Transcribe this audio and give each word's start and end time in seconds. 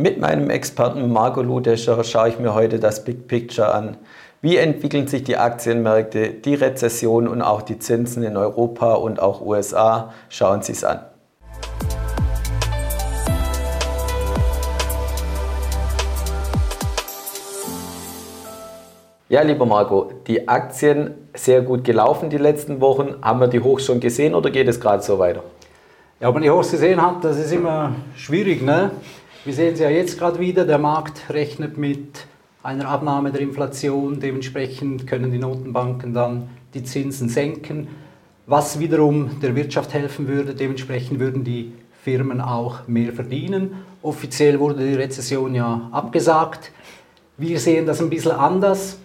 Mit 0.00 0.18
meinem 0.18 0.48
Experten 0.48 1.12
Marco 1.12 1.42
Ludescher 1.42 2.02
schaue 2.04 2.30
ich 2.30 2.38
mir 2.38 2.54
heute 2.54 2.78
das 2.78 3.04
Big 3.04 3.28
Picture 3.28 3.74
an. 3.74 3.98
Wie 4.40 4.56
entwickeln 4.56 5.06
sich 5.06 5.24
die 5.24 5.36
Aktienmärkte, 5.36 6.30
die 6.30 6.54
Rezession 6.54 7.28
und 7.28 7.42
auch 7.42 7.60
die 7.60 7.78
Zinsen 7.78 8.22
in 8.22 8.38
Europa 8.38 8.94
und 8.94 9.20
auch 9.20 9.42
USA? 9.42 10.14
Schauen 10.30 10.62
Sie 10.62 10.72
es 10.72 10.84
an. 10.84 11.00
Ja, 19.28 19.42
lieber 19.42 19.66
Marco, 19.66 20.12
die 20.26 20.48
Aktien 20.48 21.10
sehr 21.34 21.60
gut 21.60 21.84
gelaufen 21.84 22.30
die 22.30 22.38
letzten 22.38 22.80
Wochen. 22.80 23.16
Haben 23.20 23.40
wir 23.40 23.48
die 23.48 23.60
Hochs 23.60 23.84
schon 23.84 24.00
gesehen 24.00 24.34
oder 24.34 24.50
geht 24.50 24.66
es 24.66 24.80
gerade 24.80 25.02
so 25.02 25.18
weiter? 25.18 25.42
Ja, 26.20 26.28
ob 26.28 26.34
man 26.34 26.42
die 26.42 26.50
Hochs 26.50 26.70
gesehen 26.70 27.00
hat, 27.02 27.22
das 27.22 27.38
ist 27.38 27.52
immer 27.52 27.94
schwierig. 28.14 28.62
Ne? 28.62 28.92
Wir 29.42 29.54
sehen 29.54 29.72
es 29.72 29.80
ja 29.80 29.88
jetzt 29.88 30.18
gerade 30.18 30.38
wieder, 30.38 30.66
der 30.66 30.76
Markt 30.76 31.30
rechnet 31.30 31.78
mit 31.78 32.26
einer 32.62 32.86
Abnahme 32.86 33.32
der 33.32 33.40
Inflation, 33.40 34.20
dementsprechend 34.20 35.06
können 35.06 35.32
die 35.32 35.38
Notenbanken 35.38 36.12
dann 36.12 36.50
die 36.74 36.84
Zinsen 36.84 37.30
senken, 37.30 37.88
was 38.44 38.78
wiederum 38.80 39.40
der 39.40 39.56
Wirtschaft 39.56 39.94
helfen 39.94 40.28
würde, 40.28 40.54
dementsprechend 40.54 41.20
würden 41.20 41.42
die 41.42 41.72
Firmen 42.04 42.42
auch 42.42 42.86
mehr 42.86 43.14
verdienen. 43.14 43.76
Offiziell 44.02 44.60
wurde 44.60 44.86
die 44.86 44.94
Rezession 44.94 45.54
ja 45.54 45.88
abgesagt. 45.90 46.70
Wir 47.38 47.58
sehen 47.60 47.86
das 47.86 48.02
ein 48.02 48.10
bisschen 48.10 48.32
anders. 48.32 48.98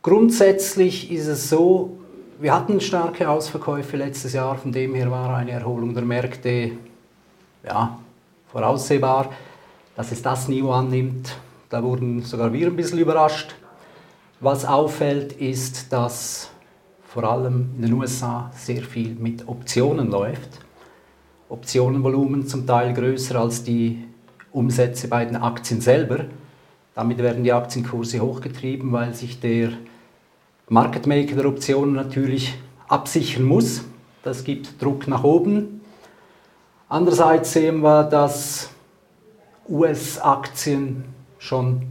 Grundsätzlich 0.00 1.12
ist 1.12 1.26
es 1.26 1.50
so, 1.50 1.98
wir 2.40 2.54
hatten 2.54 2.80
starke 2.80 3.28
Ausverkäufe 3.28 3.98
letztes 3.98 4.32
Jahr, 4.32 4.56
von 4.56 4.72
dem 4.72 4.94
her 4.94 5.10
war 5.10 5.36
eine 5.36 5.50
Erholung 5.50 5.92
der 5.92 6.04
Märkte 6.04 6.70
ja, 7.66 7.98
voraussehbar, 8.52 9.30
dass 9.96 10.12
es 10.12 10.22
das 10.22 10.48
Niveau 10.48 10.72
annimmt. 10.72 11.36
Da 11.68 11.82
wurden 11.82 12.22
sogar 12.22 12.52
wir 12.52 12.66
ein 12.66 12.76
bisschen 12.76 12.98
überrascht. 12.98 13.54
Was 14.40 14.64
auffällt, 14.64 15.32
ist, 15.32 15.92
dass 15.92 16.50
vor 17.04 17.24
allem 17.24 17.70
in 17.76 17.82
den 17.82 17.92
USA 17.92 18.50
sehr 18.54 18.82
viel 18.82 19.14
mit 19.14 19.46
Optionen 19.46 20.10
läuft. 20.10 20.60
Optionenvolumen 21.48 22.46
zum 22.46 22.66
Teil 22.66 22.94
größer 22.94 23.38
als 23.38 23.62
die 23.62 24.04
Umsätze 24.50 25.08
bei 25.08 25.24
den 25.24 25.36
Aktien 25.36 25.80
selber. 25.80 26.24
Damit 26.94 27.18
werden 27.18 27.44
die 27.44 27.52
Aktienkurse 27.52 28.20
hochgetrieben, 28.20 28.92
weil 28.92 29.14
sich 29.14 29.40
der 29.40 29.70
Market 30.68 31.06
Maker 31.06 31.36
der 31.36 31.46
Optionen 31.46 31.94
natürlich 31.94 32.54
absichern 32.88 33.44
muss. 33.44 33.82
Das 34.22 34.44
gibt 34.44 34.80
Druck 34.82 35.08
nach 35.08 35.24
oben. 35.24 35.80
Andererseits 36.88 37.52
sehen 37.52 37.80
wir, 37.82 38.04
dass 38.04 38.70
US-Aktien 39.72 41.04
schon 41.38 41.82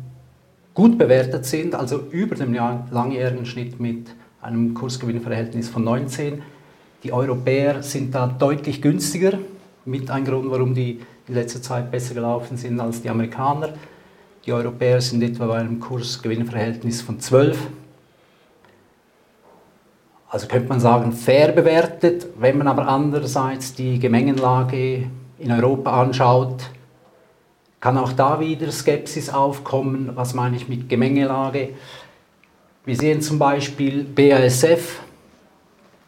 gut 0.73 0.97
bewertet 0.97 1.45
sind, 1.45 1.75
also 1.75 1.99
über 2.11 2.35
dem 2.35 2.53
langjährigen 2.53 3.45
Schnitt 3.45 3.79
mit 3.79 4.07
einem 4.41 4.73
Kursgewinnverhältnis 4.73 5.67
von 5.67 5.83
19. 5.83 6.41
Die 7.03 7.11
Europäer 7.11 7.81
sind 7.81 8.13
da 8.15 8.27
deutlich 8.27 8.81
günstiger, 8.81 9.39
mit 9.83 10.11
ein 10.11 10.23
Grund, 10.23 10.49
warum 10.51 10.75
die 10.75 10.99
in 11.27 11.33
letzter 11.33 11.61
Zeit 11.61 11.89
besser 11.89 12.13
gelaufen 12.13 12.55
sind 12.55 12.79
als 12.79 13.01
die 13.01 13.09
Amerikaner. 13.09 13.69
Die 14.45 14.53
Europäer 14.53 15.01
sind 15.01 15.23
etwa 15.23 15.47
bei 15.47 15.57
einem 15.57 15.79
Kursgewinnverhältnis 15.79 17.01
von 17.01 17.19
12 17.19 17.57
also 20.31 20.47
könnte 20.47 20.69
man 20.69 20.79
sagen, 20.79 21.11
fair 21.11 21.51
bewertet. 21.51 22.25
Wenn 22.39 22.57
man 22.57 22.69
aber 22.69 22.87
andererseits 22.87 23.73
die 23.73 23.99
Gemengenlage 23.99 25.03
in 25.37 25.51
Europa 25.51 26.01
anschaut, 26.01 26.69
kann 27.81 27.97
auch 27.97 28.13
da 28.13 28.39
wieder 28.39 28.71
Skepsis 28.71 29.29
aufkommen. 29.29 30.11
Was 30.13 30.35
meine 30.35 30.55
ich 30.55 30.69
mit 30.69 30.87
Gemengelage? 30.87 31.69
Wir 32.85 32.95
sehen 32.95 33.21
zum 33.21 33.39
Beispiel 33.39 34.03
BASF, 34.03 34.99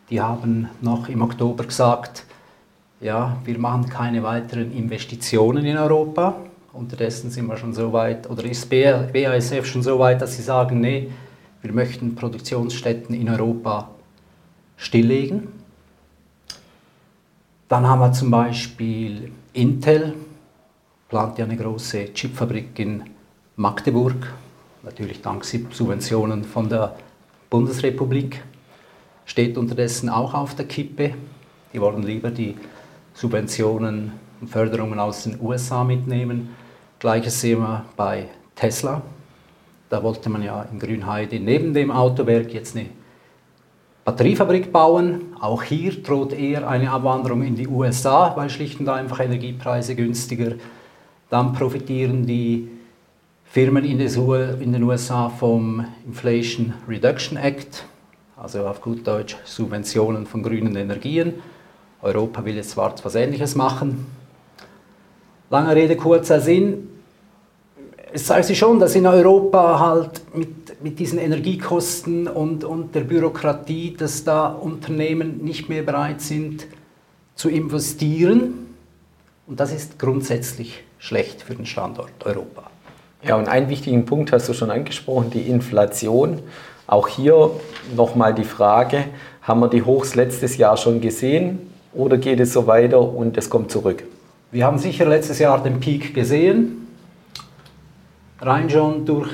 die 0.09 0.21
haben 0.21 0.69
noch 0.81 1.09
im 1.09 1.21
Oktober 1.23 1.65
gesagt, 1.65 2.25
ja, 3.01 3.37
wir 3.43 3.59
machen 3.59 3.89
keine 3.89 4.23
weiteren 4.23 4.71
Investitionen 4.71 5.65
in 5.65 5.77
Europa. 5.77 6.35
Unterdessen 6.71 7.29
sind 7.29 7.47
wir 7.47 7.57
schon 7.57 7.73
so 7.73 7.91
weit, 7.91 8.29
oder 8.29 8.45
ist 8.45 8.69
BASF 8.69 9.65
schon 9.65 9.83
so 9.83 9.99
weit, 9.99 10.21
dass 10.21 10.35
sie 10.35 10.41
sagen, 10.43 10.79
nee, 10.79 11.09
wir 11.61 11.73
möchten 11.73 12.15
Produktionsstätten 12.15 13.15
in 13.15 13.29
Europa 13.29 13.89
stilllegen. 14.77 15.47
Dann 17.67 17.87
haben 17.87 17.99
wir 17.99 18.11
zum 18.11 18.29
Beispiel 18.29 19.31
Intel, 19.53 20.13
plant 21.13 21.37
ja 21.37 21.45
eine 21.45 21.55
große 21.55 22.11
Chipfabrik 22.11 22.79
in 22.79 23.03
Magdeburg, 23.55 24.33
natürlich 24.81 25.21
dank 25.21 25.45
Subventionen 25.45 26.43
von 26.43 26.67
der 26.67 26.95
Bundesrepublik, 27.51 28.41
steht 29.23 29.55
unterdessen 29.55 30.09
auch 30.09 30.33
auf 30.33 30.55
der 30.55 30.65
Kippe. 30.65 31.13
Die 31.71 31.79
wollen 31.79 32.01
lieber 32.01 32.31
die 32.31 32.55
Subventionen 33.13 34.13
und 34.41 34.47
Förderungen 34.47 34.97
aus 34.97 35.25
den 35.25 35.39
USA 35.39 35.83
mitnehmen. 35.83 36.55
Gleiches 36.97 37.39
sehen 37.39 37.59
wir 37.59 37.85
bei 37.95 38.29
Tesla. 38.55 39.03
Da 39.91 40.01
wollte 40.01 40.31
man 40.31 40.41
ja 40.41 40.63
in 40.63 40.79
Grünheide 40.79 41.39
neben 41.39 41.75
dem 41.75 41.91
Autowerk 41.91 42.51
jetzt 42.55 42.75
eine 42.75 42.87
Batteriefabrik 44.03 44.71
bauen. 44.71 45.35
Auch 45.39 45.61
hier 45.61 45.91
droht 46.01 46.33
eher 46.33 46.67
eine 46.67 46.89
Abwanderung 46.89 47.43
in 47.43 47.53
die 47.53 47.67
USA, 47.67 48.35
weil 48.35 48.49
schlicht 48.49 48.79
und 48.79 48.89
einfach 48.89 49.19
Energiepreise 49.19 49.93
günstiger. 49.93 50.53
Dann 51.33 51.51
profitieren 51.51 52.27
die 52.27 52.69
Firmen 53.43 53.83
in 53.83 53.97
den 53.97 54.83
USA 54.83 55.29
vom 55.29 55.83
Inflation 56.05 56.75
Reduction 56.87 57.39
Act, 57.39 57.85
also 58.37 58.67
auf 58.67 58.79
gut 58.81 59.07
Deutsch 59.07 59.35
Subventionen 59.43 60.27
von 60.27 60.43
grünen 60.43 60.75
Energien. 60.75 61.33
Europa 62.03 62.45
will 62.45 62.55
jetzt 62.55 62.69
zwar 62.69 62.91
etwas 62.91 63.15
Ähnliches 63.15 63.55
machen. 63.55 64.05
Lange 65.49 65.75
Rede, 65.75 65.97
kurzer 65.97 66.39
Sinn 66.39 66.89
es 68.11 68.27
zeigt 68.27 68.45
sich 68.45 68.59
schon, 68.59 68.79
dass 68.79 68.93
in 68.93 69.07
Europa 69.07 69.79
halt 69.79 70.21
mit, 70.35 70.83
mit 70.83 70.99
diesen 70.99 71.17
Energiekosten 71.17 72.27
und, 72.27 72.63
und 72.63 72.93
der 72.93 73.01
Bürokratie, 73.01 73.95
dass 73.97 74.23
da 74.23 74.49
Unternehmen 74.49 75.43
nicht 75.43 75.67
mehr 75.67 75.81
bereit 75.81 76.21
sind 76.21 76.67
zu 77.33 77.49
investieren. 77.49 78.75
Und 79.47 79.59
das 79.59 79.73
ist 79.73 79.97
grundsätzlich 79.97 80.83
schlecht 81.03 81.41
für 81.41 81.53
den 81.53 81.65
Standort 81.65 82.11
Europa. 82.23 82.63
Ja, 83.23 83.35
und 83.35 83.49
einen 83.49 83.67
wichtigen 83.67 84.05
Punkt 84.05 84.31
hast 84.31 84.47
du 84.47 84.53
schon 84.53 84.71
angesprochen, 84.71 85.31
die 85.31 85.41
Inflation. 85.41 86.39
Auch 86.87 87.09
hier 87.09 87.51
nochmal 87.95 88.33
die 88.33 88.45
Frage, 88.45 89.05
haben 89.41 89.59
wir 89.59 89.67
die 89.67 89.83
Hochs 89.83 90.15
letztes 90.15 90.55
Jahr 90.55 90.77
schon 90.77 91.01
gesehen 91.01 91.59
oder 91.93 92.17
geht 92.17 92.39
es 92.39 92.53
so 92.53 92.67
weiter 92.67 93.01
und 93.01 93.37
es 93.37 93.49
kommt 93.49 93.69
zurück? 93.69 94.03
Wir 94.51 94.65
haben 94.65 94.77
sicher 94.77 95.05
letztes 95.05 95.39
Jahr 95.39 95.61
den 95.61 95.81
Peak 95.81 96.13
gesehen 96.13 96.87
rein 98.39 98.69
schon 98.69 99.05
durch 99.05 99.29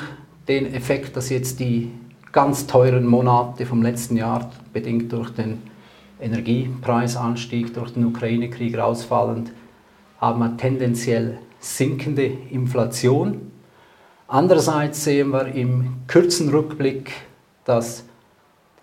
den 0.48 0.74
Effekt, 0.74 1.16
dass 1.16 1.30
jetzt 1.30 1.60
die 1.60 1.92
ganz 2.32 2.66
teuren 2.66 3.06
Monate 3.06 3.68
vom 3.68 3.84
letzten 3.84 4.18
Jahr, 4.18 4.52
bedingt 4.74 5.12
durch 5.14 5.30
den 5.32 5.62
Energiepreisanstieg, 6.20 7.74
durch 7.74 7.94
den 7.94 8.06
Ukraine-Krieg 8.06 8.78
rausfallend, 8.78 9.52
haben 10.20 10.40
wir 10.40 10.58
tendenziell 10.58 11.38
sinkende 11.60 12.26
Inflation. 12.26 13.52
Andererseits 14.28 15.04
sehen 15.04 15.32
wir 15.32 15.48
im 15.48 15.98
kurzen 16.08 16.50
Rückblick, 16.50 17.12
dass 17.66 18.04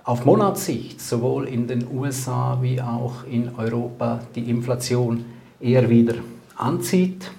auf 0.05 0.25
Monatssicht 0.25 1.01
sowohl 1.01 1.49
in 1.49 1.67
den 1.67 1.87
USA 1.93 2.59
wie 2.61 2.81
auch 2.81 3.25
in 3.31 3.51
Europa 3.57 4.21
die 4.35 4.49
Inflation 4.49 5.25
eher 5.61 5.89
wieder 5.89 6.15
anzieht. 6.57 7.31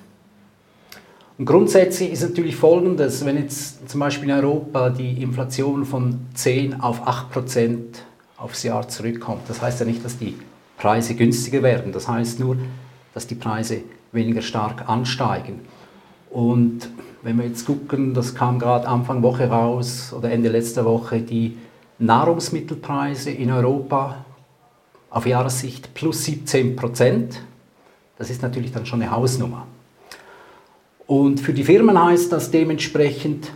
Und 1.37 1.45
grundsätzlich 1.45 2.11
ist 2.11 2.23
natürlich 2.23 2.55
folgendes, 2.55 3.23
wenn 3.23 3.37
jetzt 3.37 3.87
zum 3.89 3.99
Beispiel 3.99 4.29
in 4.29 4.35
Europa 4.35 4.89
die 4.89 5.21
Inflation 5.21 5.85
von 5.85 6.19
10 6.33 6.81
auf 6.81 7.07
8 7.07 7.31
Prozent 7.31 8.03
aufs 8.37 8.63
Jahr 8.63 8.87
zurückkommt, 8.87 9.43
das 9.47 9.61
heißt 9.61 9.79
ja 9.79 9.85
nicht, 9.85 10.03
dass 10.03 10.17
die 10.17 10.35
Preise 10.77 11.15
günstiger 11.15 11.63
werden, 11.63 11.91
das 11.91 12.07
heißt 12.07 12.39
nur, 12.39 12.57
dass 13.13 13.27
die 13.27 13.35
Preise 13.35 13.81
weniger 14.11 14.41
stark 14.41 14.87
ansteigen. 14.87 15.61
Und 16.29 16.89
wenn 17.23 17.37
wir 17.37 17.45
jetzt 17.45 17.65
gucken, 17.65 18.13
das 18.13 18.35
kam 18.35 18.59
gerade 18.59 18.87
Anfang 18.87 19.23
Woche 19.23 19.49
raus 19.49 20.13
oder 20.15 20.31
Ende 20.31 20.49
letzter 20.49 20.85
Woche, 20.85 21.21
die 21.21 21.57
Nahrungsmittelpreise 21.99 23.31
in 23.31 23.51
Europa 23.51 24.25
auf 25.09 25.25
Jahressicht 25.25 25.93
plus 25.93 26.25
17 26.25 26.75
Prozent, 26.75 27.41
das 28.17 28.29
ist 28.29 28.41
natürlich 28.41 28.71
dann 28.71 28.85
schon 28.85 29.01
eine 29.01 29.11
Hausnummer. 29.11 29.67
Und 31.05 31.39
für 31.39 31.53
die 31.53 31.63
Firmen 31.63 32.01
heißt 32.01 32.31
das 32.31 32.51
dementsprechend, 32.51 33.51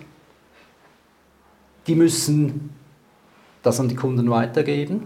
die 1.88 1.96
müssen 1.96 2.70
das 3.64 3.80
an 3.80 3.90
die 3.90 3.96
Kunden 3.96 4.30
weitergeben. 4.30 5.04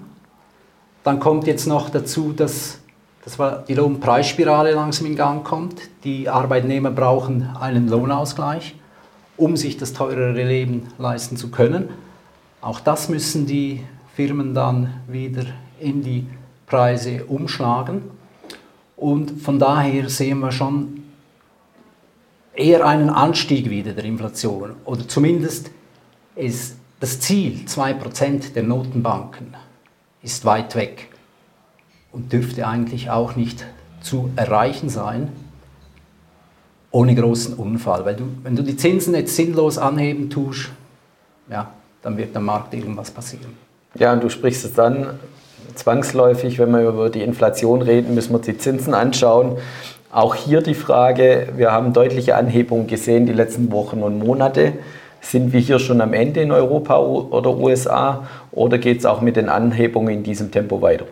Dann 1.04 1.20
kommt 1.20 1.48
jetzt 1.48 1.68
noch 1.68 1.90
dazu, 1.90 2.34
dass 2.34 2.80
dass 3.26 3.66
die 3.66 3.74
Lohnpreisspirale 3.74 4.74
langsam 4.74 5.08
in 5.08 5.16
Gang 5.16 5.44
kommt. 5.44 5.82
Die 6.04 6.30
Arbeitnehmer 6.30 6.92
brauchen 6.92 7.50
einen 7.60 7.90
Lohnausgleich, 7.90 8.76
um 9.36 9.58
sich 9.58 9.78
das 9.78 9.94
teurere 9.94 10.44
Leben 10.44 10.88
leisten 11.00 11.36
zu 11.36 11.50
können. 11.50 11.90
Auch 12.62 12.80
das 12.80 13.10
müssen 13.10 13.48
die 13.48 13.84
Firmen 14.16 14.54
dann 14.54 14.94
wieder 15.08 15.44
in 15.80 16.04
die 16.04 16.28
Preise 16.68 17.26
umschlagen. 17.26 18.04
Und 18.96 19.42
von 19.42 19.58
daher 19.58 20.08
sehen 20.08 20.40
wir 20.40 20.52
schon 20.52 21.04
eher 22.54 22.86
einen 22.86 23.10
Anstieg 23.10 23.72
wieder 23.72 23.94
der 23.94 24.06
Inflation. 24.06 24.76
Oder 24.86 25.08
zumindest 25.08 25.72
ist 26.36 26.78
das 27.00 27.20
Ziel 27.20 27.66
2% 27.68 28.54
der 28.54 28.64
Notenbanken 28.64 29.56
ist 30.22 30.46
weit 30.46 30.76
weg 30.76 31.10
und 32.16 32.32
dürfte 32.32 32.66
eigentlich 32.66 33.10
auch 33.10 33.36
nicht 33.36 33.66
zu 34.02 34.30
erreichen 34.36 34.90
sein 34.90 35.30
ohne 36.92 37.14
großen 37.14 37.56
Unfall. 37.56 38.06
Weil 38.06 38.16
du, 38.16 38.24
wenn 38.42 38.56
du 38.56 38.64
die 38.64 38.78
Zinsen 38.78 39.14
jetzt 39.16 39.36
sinnlos 39.36 39.78
anheben 39.78 40.30
tust, 40.30 40.70
ja, 41.52 41.70
dann 42.02 42.18
wird 42.18 42.36
am 42.38 42.46
Markt 42.46 42.74
irgendwas 42.74 43.12
passieren. 43.12 43.52
Ja, 44.00 44.14
und 44.14 44.24
du 44.24 44.30
sprichst 44.30 44.64
es 44.64 44.74
dann 44.74 45.20
zwangsläufig, 45.76 46.58
wenn 46.58 46.72
wir 46.72 46.88
über 46.88 47.10
die 47.10 47.22
Inflation 47.22 47.82
reden, 47.82 48.16
müssen 48.16 48.32
wir 48.32 48.40
die 48.40 48.58
Zinsen 48.58 48.94
anschauen. 48.94 49.58
Auch 50.10 50.36
hier 50.36 50.62
die 50.62 50.74
Frage, 50.74 51.50
wir 51.58 51.74
haben 51.74 51.92
deutliche 51.92 52.38
Anhebungen 52.38 52.88
gesehen 52.88 53.26
die 53.26 53.34
letzten 53.34 53.74
Wochen 53.74 54.02
und 54.02 54.20
Monate. 54.20 54.74
Sind 55.20 55.52
wir 55.52 55.60
hier 55.60 55.80
schon 55.80 56.00
am 56.00 56.14
Ende 56.14 56.42
in 56.42 56.52
Europa 56.52 56.98
oder 56.98 57.58
USA 57.58 58.26
oder 58.52 58.78
geht 58.78 59.00
es 59.00 59.06
auch 59.06 59.20
mit 59.20 59.36
den 59.36 59.50
Anhebungen 59.50 60.14
in 60.14 60.24
diesem 60.24 60.52
Tempo 60.52 60.82
weiter? 60.82 61.06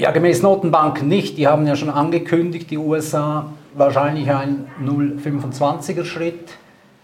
Ja, 0.00 0.12
gemäß 0.12 0.40
Notenbank 0.40 1.02
nicht. 1.02 1.36
Die 1.36 1.46
haben 1.46 1.66
ja 1.66 1.76
schon 1.76 1.90
angekündigt, 1.90 2.70
die 2.70 2.78
USA 2.78 3.52
wahrscheinlich 3.74 4.30
ein 4.30 4.66
0,25er 4.82 6.06
Schritt. 6.06 6.52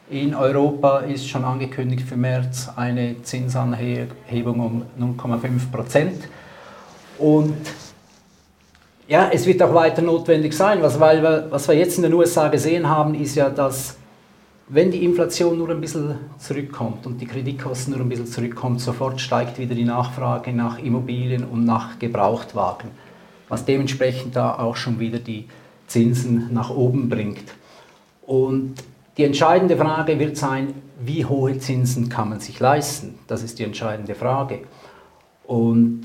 In 0.08 0.34
Europa 0.34 1.00
ist 1.00 1.28
schon 1.28 1.44
angekündigt 1.44 2.08
für 2.08 2.16
März 2.16 2.70
eine 2.74 3.22
Zinsanhebung 3.22 4.60
um 4.60 4.82
0,5 4.98 5.70
Prozent. 5.70 6.26
Und 7.18 7.58
ja, 9.06 9.28
es 9.30 9.44
wird 9.44 9.62
auch 9.62 9.74
weiter 9.74 10.00
notwendig 10.00 10.54
sein, 10.54 10.80
was, 10.80 10.98
weil 10.98 11.22
wir, 11.22 11.48
was 11.50 11.68
wir 11.68 11.74
jetzt 11.74 11.98
in 11.98 12.04
den 12.04 12.14
USA 12.14 12.48
gesehen 12.48 12.88
haben, 12.88 13.14
ist 13.14 13.34
ja, 13.34 13.50
dass 13.50 13.98
wenn 14.68 14.90
die 14.90 15.04
Inflation 15.04 15.58
nur 15.58 15.70
ein 15.70 15.80
bisschen 15.80 16.18
zurückkommt 16.38 17.06
und 17.06 17.20
die 17.20 17.26
Kreditkosten 17.26 17.92
nur 17.92 18.02
ein 18.02 18.08
bisschen 18.08 18.26
zurückkommt, 18.26 18.80
sofort 18.80 19.20
steigt 19.20 19.58
wieder 19.58 19.74
die 19.74 19.84
Nachfrage 19.84 20.52
nach 20.52 20.78
Immobilien 20.78 21.44
und 21.44 21.64
nach 21.64 21.98
Gebrauchtwagen, 21.98 22.90
was 23.48 23.64
dementsprechend 23.64 24.34
da 24.34 24.58
auch 24.58 24.74
schon 24.74 24.98
wieder 24.98 25.20
die 25.20 25.46
Zinsen 25.86 26.52
nach 26.52 26.70
oben 26.70 27.08
bringt. 27.08 27.54
Und 28.22 28.74
die 29.16 29.24
entscheidende 29.24 29.76
Frage 29.76 30.18
wird 30.18 30.36
sein, 30.36 30.74
wie 31.00 31.24
hohe 31.24 31.58
Zinsen 31.58 32.08
kann 32.08 32.28
man 32.28 32.40
sich 32.40 32.58
leisten? 32.58 33.18
Das 33.28 33.44
ist 33.44 33.60
die 33.60 33.64
entscheidende 33.64 34.16
Frage. 34.16 34.60
Und 35.44 36.02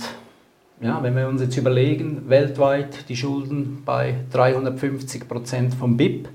ja, 0.81 1.01
wenn 1.01 1.15
wir 1.15 1.27
uns 1.27 1.41
jetzt 1.41 1.57
überlegen, 1.57 2.29
weltweit 2.29 3.09
die 3.09 3.15
Schulden 3.15 3.81
bei 3.85 4.15
350 4.31 5.27
Prozent 5.27 5.73
vom 5.73 5.97
BIP, 5.97 6.29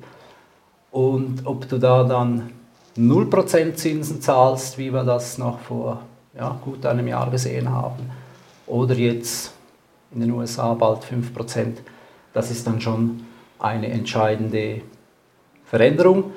und 0.97 1.43
ob 1.45 1.69
du 1.69 1.77
da 1.77 2.05
dann 2.05 2.51
0% 2.97 3.75
Zinsen 3.75 4.23
zahlst, 4.23 4.79
wie 4.79 4.91
wir 4.91 5.05
das 5.05 5.37
noch 5.37 5.59
vor 5.59 6.01
ja, 6.35 6.59
gut 6.65 6.87
einem 6.87 7.07
Jahr 7.07 7.31
gesehen 7.31 7.71
haben, 7.71 8.11
oder 8.67 8.95
jetzt 8.95 9.53
in 10.15 10.21
den 10.21 10.31
USA 10.31 10.73
bald 10.73 11.05
5%, 11.05 11.77
das 12.33 12.51
ist 12.51 12.67
dann 12.67 12.81
schon 12.81 13.27
eine 13.59 13.89
entscheidende 13.89 14.81
Veränderung. 15.67 16.33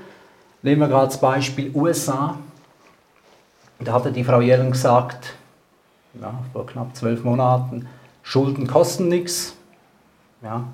Nehmen 0.61 0.81
wir 0.81 0.89
gerade 0.89 1.07
das 1.07 1.21
Beispiel 1.21 1.71
USA. 1.73 2.37
Da 3.79 3.93
hatte 3.93 4.11
die 4.11 4.25
Frau 4.25 4.41
Yellen 4.41 4.71
gesagt, 4.71 5.35
ja, 6.19 6.33
vor 6.51 6.65
knapp 6.65 6.97
zwölf 6.97 7.23
Monaten, 7.23 7.87
Schulden 8.23 8.67
kosten 8.67 9.07
nichts. 9.07 9.55
Ja, 10.43 10.65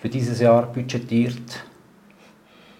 für 0.00 0.08
dieses 0.08 0.40
Jahr 0.40 0.62
budgetiert 0.62 1.65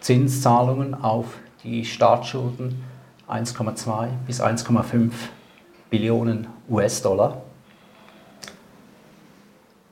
Zinszahlungen 0.06 0.94
auf 0.94 1.38
die 1.64 1.84
Staatsschulden 1.84 2.84
1,2 3.28 4.06
bis 4.24 4.40
1,5 4.40 5.10
Billionen 5.90 6.46
US-Dollar. 6.68 7.42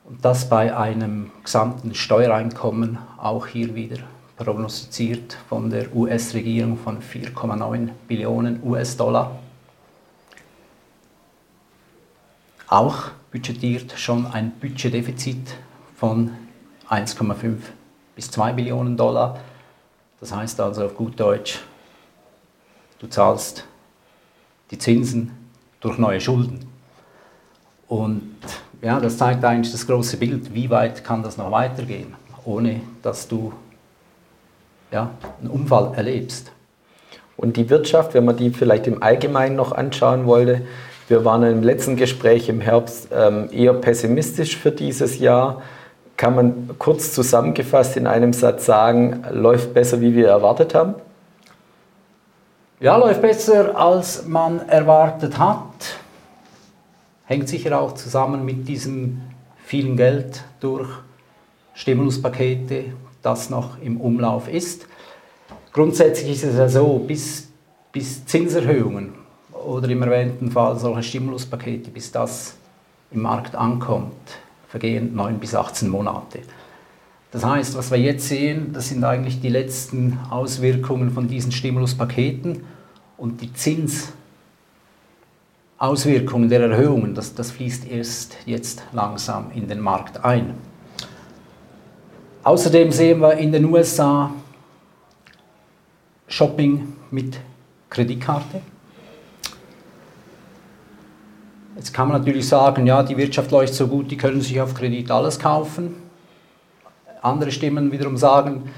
Und 0.05 0.25
das 0.25 0.49
bei 0.49 0.77
einem 0.77 1.33
gesamten 1.43 1.97
Steuereinkommen 1.97 2.99
auch 3.19 3.49
hier 3.49 3.75
wieder 3.75 3.97
prognostiziert 4.37 5.37
von 5.49 5.69
der 5.69 5.93
US-Regierung 5.93 6.79
von 6.79 7.01
4,9 7.03 7.89
Billionen 8.07 8.63
US-Dollar. 8.63 9.41
Auch 12.69 13.11
budgetiert 13.33 13.99
schon 13.99 14.27
ein 14.27 14.53
Budgetdefizit 14.61 15.57
von 15.97 16.31
1,5 16.89 17.57
bis 18.15 18.31
2 18.31 18.53
Billionen 18.53 18.97
Dollar 18.97 19.41
das 20.25 20.35
heißt 20.35 20.59
also 20.59 20.87
auf 20.87 20.95
gut 20.95 21.21
Deutsch, 21.21 21.61
du 22.99 23.07
zahlst 23.07 23.67
die 24.71 24.79
Zinsen 24.79 25.33
durch 25.81 25.99
neue 25.99 26.19
Schulden. 26.19 26.61
Und 27.89 28.35
ja, 28.81 29.01
das 29.01 29.19
zeigt 29.19 29.45
eigentlich 29.45 29.71
das 29.71 29.87
große 29.87 30.17
Bild, 30.17 30.55
wie 30.55 30.71
weit 30.71 31.05
kann 31.05 31.23
das 31.23 31.37
noch 31.37 31.51
weitergehen, 31.51 32.15
ohne 32.47 32.81
dass 33.03 33.29
du 33.29 33.53
ja, 34.91 35.11
einen 35.43 35.51
Unfall 35.51 35.93
erlebst. 35.95 36.53
Und 37.37 37.59
die 37.59 37.69
Wirtschaft, 37.69 38.15
wenn 38.15 38.25
man 38.25 38.39
die 38.39 38.49
vielleicht 38.49 38.87
im 38.87 39.03
Allgemeinen 39.03 39.57
noch 39.57 39.73
anschauen 39.73 40.25
wollte, 40.25 40.63
wir 41.07 41.27
waren 41.27 41.43
im 41.43 41.63
letzten 41.63 41.97
Gespräch 41.97 42.49
im 42.49 42.63
Herbst 42.63 43.09
ähm, 43.13 43.51
eher 43.53 43.75
pessimistisch 43.75 44.57
für 44.57 44.73
dieses 44.73 45.19
Jahr 45.19 45.61
kann 46.17 46.35
man 46.35 46.71
kurz 46.79 47.13
zusammengefasst 47.13 47.97
in 47.97 48.07
einem 48.07 48.33
Satz 48.33 48.67
sagen, 48.67 49.25
läuft 49.31 49.75
besser, 49.75 50.01
wie 50.01 50.15
wir 50.15 50.29
erwartet 50.29 50.75
haben? 50.75 50.95
Ja, 52.81 52.97
läuft 52.97 53.23
besser, 53.23 53.77
als 53.77 54.27
man 54.27 54.69
erwartet 54.69 55.39
hat. 55.39 55.99
Hängt 57.25 57.49
sicher 57.49 57.81
auch 57.81 57.93
zusammen 57.93 58.45
mit 58.45 58.69
diesem 58.69 59.23
vielen 59.65 59.97
Geld 59.97 60.45
durch 60.61 60.89
Stimuluspakete, 61.75 62.85
das 63.23 63.51
noch 63.51 63.81
im 63.81 64.01
Umlauf 64.01 64.49
ist. 64.49 64.87
Grundsätzlich 65.73 66.33
ist 66.33 66.45
es 66.45 66.57
ja 66.57 66.69
so, 66.69 66.99
bis, 66.99 67.49
bis 67.91 68.25
Zinserhöhungen 68.27 69.15
oder 69.51 69.89
im 69.89 70.03
erwähnten 70.03 70.51
Fall 70.51 70.79
solche 70.79 71.03
Stimuluspakete, 71.03 71.91
bis 71.91 72.13
das 72.13 72.55
im 73.11 73.23
Markt 73.23 73.55
ankommt, 73.57 74.15
vergehen 74.75 75.15
9 75.15 75.39
bis 75.39 75.55
18 75.55 75.89
Monate. 75.89 76.41
Das 77.31 77.45
heißt, 77.45 77.77
was 77.77 77.93
wir 77.93 77.99
jetzt 77.99 78.27
sehen, 78.29 78.73
das 78.73 78.89
sind 78.89 79.05
eigentlich 79.05 79.41
die 79.41 79.49
letzten 79.49 80.19
Auswirkungen 80.31 81.13
von 81.13 81.29
diesen 81.29 81.53
Stimuluspaketen 81.53 82.65
und 83.17 83.41
die 83.41 83.53
Zinsauswirkungen 85.79 86.49
der 86.49 86.63
Erhöhungen, 86.63 87.15
das, 87.15 87.37
das 87.37 87.53
fließt 87.53 87.89
erst 87.89 88.37
jetzt 88.47 88.83
langsam 88.91 89.53
in 89.55 89.69
den 89.69 89.79
Markt 89.79 90.25
ein. 90.25 90.55
Außerdem 92.43 92.91
sehen 92.91 93.21
wir 93.21 93.35
in 93.35 93.53
den 93.53 93.67
USA 93.67 94.33
Shopping 96.27 96.95
mit 97.13 97.39
Kreditkarte. 97.91 98.61
Jetzt 101.85 101.93
kann 101.93 102.09
man 102.09 102.17
natürlich 102.17 102.49
sagen, 102.49 102.87
ja, 102.87 103.03
die 103.03 103.19
Wirtschaft 103.19 103.51
läuft 103.51 103.75
so 103.75 103.89
gut, 103.89 104.11
die 104.11 104.17
können 104.17 104.41
sich 104.41 104.59
auf 104.59 104.73
Kredit 104.73 105.11
alles 105.11 105.39
kaufen. 105.39 105.97
Andere 107.21 107.53
Stimmen 107.53 107.93
wiederum 107.93 108.17
sagen, 108.17 108.71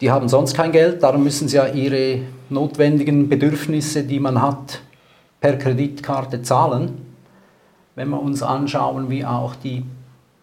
die 0.00 0.12
haben 0.12 0.28
sonst 0.28 0.54
kein 0.54 0.70
Geld, 0.70 1.02
darum 1.02 1.24
müssen 1.24 1.48
sie 1.48 1.56
ja 1.56 1.66
ihre 1.66 2.20
notwendigen 2.50 3.28
Bedürfnisse, 3.28 4.04
die 4.04 4.20
man 4.20 4.40
hat, 4.40 4.82
per 5.40 5.56
Kreditkarte 5.56 6.42
zahlen. 6.42 6.92
Wenn 7.96 8.10
wir 8.10 8.22
uns 8.22 8.40
anschauen, 8.40 9.10
wie 9.10 9.24
auch 9.24 9.56
die 9.56 9.82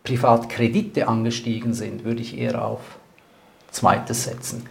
Privatkredite 0.04 1.08
angestiegen 1.08 1.74
sind, 1.74 2.04
würde 2.04 2.20
ich 2.20 2.38
eher 2.38 2.66
auf 2.66 2.82
zweites 3.72 4.26
setzen. 4.26 4.66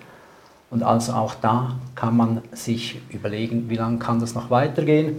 Und 0.69 0.83
also 0.83 1.15
auch 1.15 1.35
da 1.37 1.77
kann 1.95 2.19
man 2.19 2.43
sich 2.53 3.01
überlegen, 3.09 3.71
wie 3.71 3.77
lange 3.77 3.99
kann 3.99 4.21
das 4.21 4.35
noch 4.35 4.51
weitergehen 4.51 5.17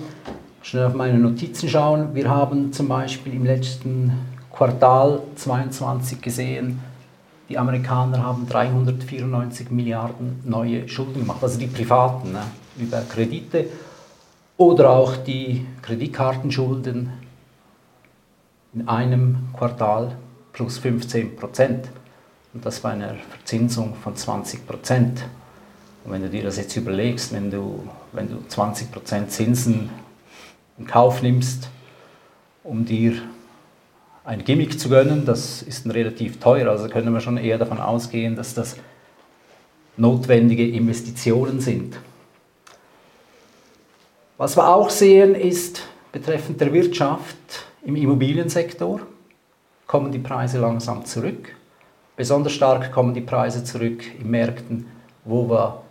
schnell 0.61 0.85
auf 0.85 0.93
meine 0.93 1.17
Notizen 1.17 1.69
schauen. 1.69 2.13
Wir 2.13 2.29
haben 2.29 2.71
zum 2.71 2.87
Beispiel 2.87 3.33
im 3.33 3.45
letzten 3.45 4.11
Quartal 4.51 5.21
22 5.35 6.21
gesehen, 6.21 6.79
die 7.49 7.57
Amerikaner 7.57 8.23
haben 8.23 8.47
394 8.47 9.71
Milliarden 9.71 10.39
neue 10.45 10.87
Schulden 10.87 11.19
gemacht, 11.19 11.39
also 11.41 11.59
die 11.59 11.67
privaten, 11.67 12.31
ne, 12.31 12.43
über 12.77 13.01
Kredite 13.01 13.65
oder 14.55 14.91
auch 14.91 15.17
die 15.17 15.65
Kreditkartenschulden. 15.81 17.11
in 18.73 18.87
einem 18.87 19.49
Quartal 19.53 20.15
plus 20.53 20.77
15 20.77 21.35
Prozent. 21.35 21.89
Und 22.53 22.65
das 22.65 22.79
bei 22.79 22.91
einer 22.91 23.15
Verzinsung 23.15 23.95
von 23.95 24.15
20 24.15 24.65
Prozent. 24.65 25.25
Und 26.05 26.13
wenn 26.13 26.21
du 26.21 26.29
dir 26.29 26.43
das 26.43 26.57
jetzt 26.57 26.75
überlegst, 26.77 27.33
wenn 27.33 27.51
du, 27.51 27.83
wenn 28.13 28.29
du 28.29 28.37
20 28.47 28.91
Prozent 28.91 29.31
Zinsen 29.31 29.89
in 30.81 30.87
Kauf 30.87 31.21
nimmst, 31.21 31.69
um 32.63 32.85
dir 32.85 33.13
ein 34.25 34.43
Gimmick 34.43 34.79
zu 34.79 34.89
gönnen, 34.89 35.25
das 35.25 35.61
ist 35.61 35.85
ein 35.85 35.91
relativ 35.91 36.39
teuer. 36.39 36.69
Also 36.69 36.89
können 36.89 37.13
wir 37.13 37.21
schon 37.21 37.37
eher 37.37 37.59
davon 37.59 37.79
ausgehen, 37.79 38.35
dass 38.35 38.55
das 38.55 38.77
notwendige 39.95 40.67
Investitionen 40.67 41.59
sind. 41.59 41.99
Was 44.37 44.57
wir 44.57 44.67
auch 44.67 44.89
sehen 44.89 45.35
ist, 45.35 45.83
betreffend 46.11 46.59
der 46.59 46.73
Wirtschaft 46.73 47.35
im 47.83 47.95
Immobiliensektor 47.95 49.01
kommen 49.85 50.11
die 50.11 50.19
Preise 50.19 50.59
langsam 50.59 51.05
zurück. 51.05 51.55
Besonders 52.15 52.53
stark 52.53 52.91
kommen 52.91 53.13
die 53.13 53.21
Preise 53.21 53.63
zurück 53.63 54.03
in 54.19 54.31
Märkten, 54.31 54.87
wo 55.25 55.47
wir 55.47 55.83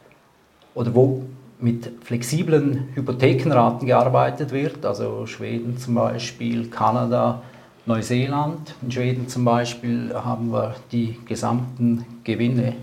oder 0.74 0.92
wo 0.94 1.22
mit 1.60 1.90
flexiblen 2.04 2.88
Hypothekenraten 2.94 3.86
gearbeitet 3.86 4.50
wird, 4.52 4.84
also 4.84 5.26
Schweden 5.26 5.78
zum 5.78 5.94
Beispiel, 5.94 6.68
Kanada, 6.68 7.42
Neuseeland. 7.86 8.74
In 8.82 8.90
Schweden 8.90 9.28
zum 9.28 9.44
Beispiel 9.44 10.12
haben 10.14 10.52
wir 10.52 10.76
die 10.92 11.18
gesamten 11.26 12.04
Gewinne 12.24 12.74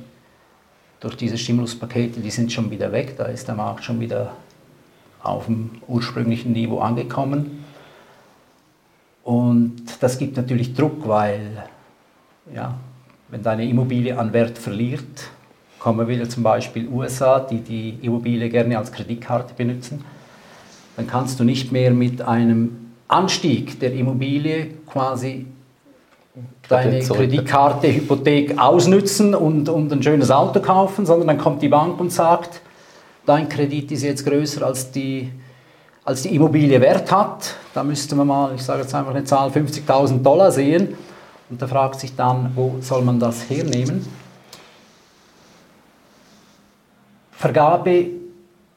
durch 0.99 1.15
diese 1.15 1.37
Stimuluspakete, 1.37 2.19
die 2.19 2.31
sind 2.31 2.51
schon 2.51 2.71
wieder 2.71 2.91
weg, 2.91 3.15
da 3.17 3.25
ist 3.25 3.47
der 3.47 3.55
Markt 3.55 3.83
schon 3.83 3.99
wieder 3.99 4.33
auf 5.21 5.45
dem 5.45 5.71
ursprünglichen 5.87 6.53
Niveau 6.53 6.79
angekommen. 6.79 7.63
Und 9.23 9.81
das 9.99 10.17
gibt 10.17 10.37
natürlich 10.37 10.73
Druck, 10.73 11.07
weil 11.07 11.63
ja, 12.53 12.75
wenn 13.29 13.43
deine 13.43 13.67
Immobilie 13.67 14.17
an 14.17 14.33
Wert 14.33 14.57
verliert, 14.57 15.29
kommen 15.87 16.05
wieder 16.09 16.27
zum 16.27 16.43
Beispiel 16.43 16.85
USA, 16.89 17.39
die 17.39 17.61
die 17.61 17.97
Immobilie 18.01 18.49
gerne 18.49 18.77
als 18.77 18.91
Kreditkarte 18.91 19.53
benutzen, 19.53 20.03
dann 20.97 21.07
kannst 21.07 21.39
du 21.39 21.45
nicht 21.45 21.71
mehr 21.71 21.91
mit 21.91 22.21
einem 22.21 22.91
Anstieg 23.07 23.79
der 23.79 23.93
Immobilie 23.93 24.71
quasi 24.85 25.45
deine 26.67 26.99
Kreditkarte, 26.99 27.87
Hypothek 27.87 28.59
ausnützen 28.59 29.33
und, 29.33 29.69
und 29.69 29.89
ein 29.93 30.03
schönes 30.03 30.29
Auto 30.29 30.59
kaufen, 30.59 31.05
sondern 31.05 31.29
dann 31.29 31.37
kommt 31.37 31.61
die 31.61 31.69
Bank 31.69 32.01
und 32.01 32.11
sagt, 32.11 32.59
dein 33.25 33.47
Kredit 33.47 33.89
ist 33.93 34.03
jetzt 34.03 34.25
größer 34.25 34.65
als 34.65 34.91
die, 34.91 35.31
als 36.03 36.23
die 36.23 36.35
Immobilie 36.35 36.81
wert 36.81 37.09
hat. 37.13 37.55
Da 37.73 37.81
müsste 37.81 38.13
man 38.17 38.27
mal, 38.27 38.51
ich 38.53 38.61
sage 38.61 38.81
jetzt 38.81 38.93
einfach 38.93 39.11
eine 39.11 39.23
Zahl, 39.23 39.51
50.000 39.51 40.21
Dollar 40.21 40.51
sehen. 40.51 40.97
Und 41.49 41.61
da 41.61 41.65
fragt 41.65 42.01
sich 42.01 42.13
dann, 42.13 42.51
wo 42.55 42.75
soll 42.81 43.03
man 43.03 43.21
das 43.21 43.49
hernehmen? 43.49 44.26
Vergabe 47.37 48.07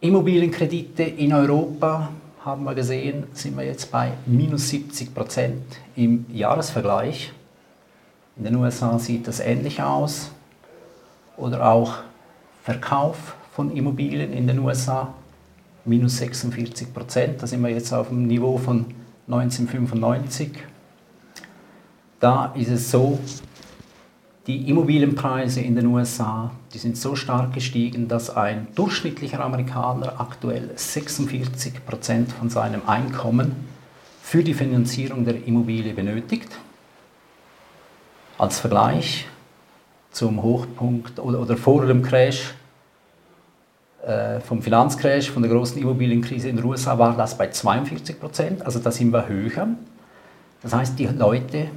Immobilienkredite 0.03 1.03
in 1.03 1.33
Europa 1.33 2.11
haben 2.45 2.65
wir 2.65 2.75
gesehen, 2.75 3.25
sind 3.33 3.57
wir 3.57 3.65
jetzt 3.65 3.91
bei 3.91 4.13
minus 4.27 4.69
70 4.69 5.15
Prozent 5.15 5.63
im 5.97 6.27
Jahresvergleich. 6.31 7.33
In 8.37 8.45
den 8.45 8.57
USA 8.57 8.99
sieht 8.99 9.27
das 9.27 9.41
ähnlich 9.41 9.81
aus. 9.81 10.31
Oder 11.39 11.67
auch 11.73 12.01
Verkauf 12.63 13.35
von 13.55 13.75
Immobilien 13.75 14.35
in 14.35 14.47
den 14.47 14.59
USA 14.59 15.15
minus 15.87 16.19
46 16.19 16.93
Prozent. 16.93 17.43
Da 17.43 17.47
sind 17.47 17.63
wir 17.63 17.71
jetzt 17.71 17.95
auf 17.95 18.09
dem 18.09 18.27
Niveau 18.27 18.59
von 18.59 18.85
1995. 19.27 20.51
Da 22.21 22.53
ist 22.55 22.69
es 22.69 22.91
so, 22.91 23.19
die 24.47 24.69
Immobilienpreise 24.69 25.61
in 25.61 25.77
den 25.77 25.87
USA, 25.87 26.51
die 26.73 26.79
sind 26.79 26.97
so 26.97 27.15
stark 27.15 27.53
gestiegen, 27.53 28.09
dass 28.09 28.35
ein 28.35 28.69
durchschnittlicher 28.75 29.45
Amerikaner 29.45 30.19
aktuell 30.19 30.71
46 30.75 31.85
Prozent 31.85 32.33
von 32.33 32.49
seinem 32.49 32.83
Einkommen 32.87 33.55
für 34.23 34.43
die 34.43 34.55
Finanzierung 34.55 35.25
der 35.25 35.47
Immobilie 35.47 35.93
benötigt. 35.93 36.49
Als 38.39 38.61
Vergleich 38.61 39.27
zum 40.11 40.43
Hochpunkt 40.43 41.19
oder, 41.19 41.41
oder 41.41 41.57
vor 41.57 41.85
dem 41.85 42.03
Crash, 42.03 42.55
äh, 44.07 44.41
vom 44.41 44.63
Finanzcrash, 44.63 45.31
von 45.31 45.43
der 45.43 45.53
großen 45.53 45.81
Immobilienkrise 45.81 46.49
in 46.49 46.57
den 46.57 46.65
USA, 46.65 46.99
war 46.99 47.15
das 47.17 47.37
bei 47.37 47.51
42 47.51 48.19
Prozent. 48.19 48.63
Also 48.65 48.79
da 48.79 48.91
sind 48.91 49.13
wir 49.13 49.29
höher. 49.29 49.69
Das 50.63 50.73
heißt, 50.73 50.99
die 50.99 51.07
Leute 51.07 51.69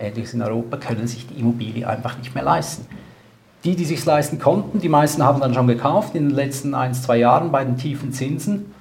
ähnliches 0.00 0.34
in 0.34 0.42
Europa, 0.42 0.76
können 0.76 1.06
sich 1.06 1.26
die 1.26 1.40
Immobilie 1.40 1.88
einfach 1.88 2.18
nicht 2.18 2.34
mehr 2.34 2.44
leisten. 2.44 2.86
Die, 3.64 3.76
die 3.76 3.84
sich 3.84 4.04
leisten 4.04 4.38
konnten, 4.38 4.80
die 4.80 4.88
meisten 4.88 5.22
haben 5.22 5.40
dann 5.40 5.52
schon 5.52 5.66
gekauft 5.66 6.14
in 6.14 6.28
den 6.28 6.34
letzten 6.34 6.74
ein, 6.74 6.94
zwei 6.94 7.18
Jahren 7.18 7.52
bei 7.52 7.64
den 7.64 7.76
tiefen 7.76 8.12
Zinsen. 8.12 8.72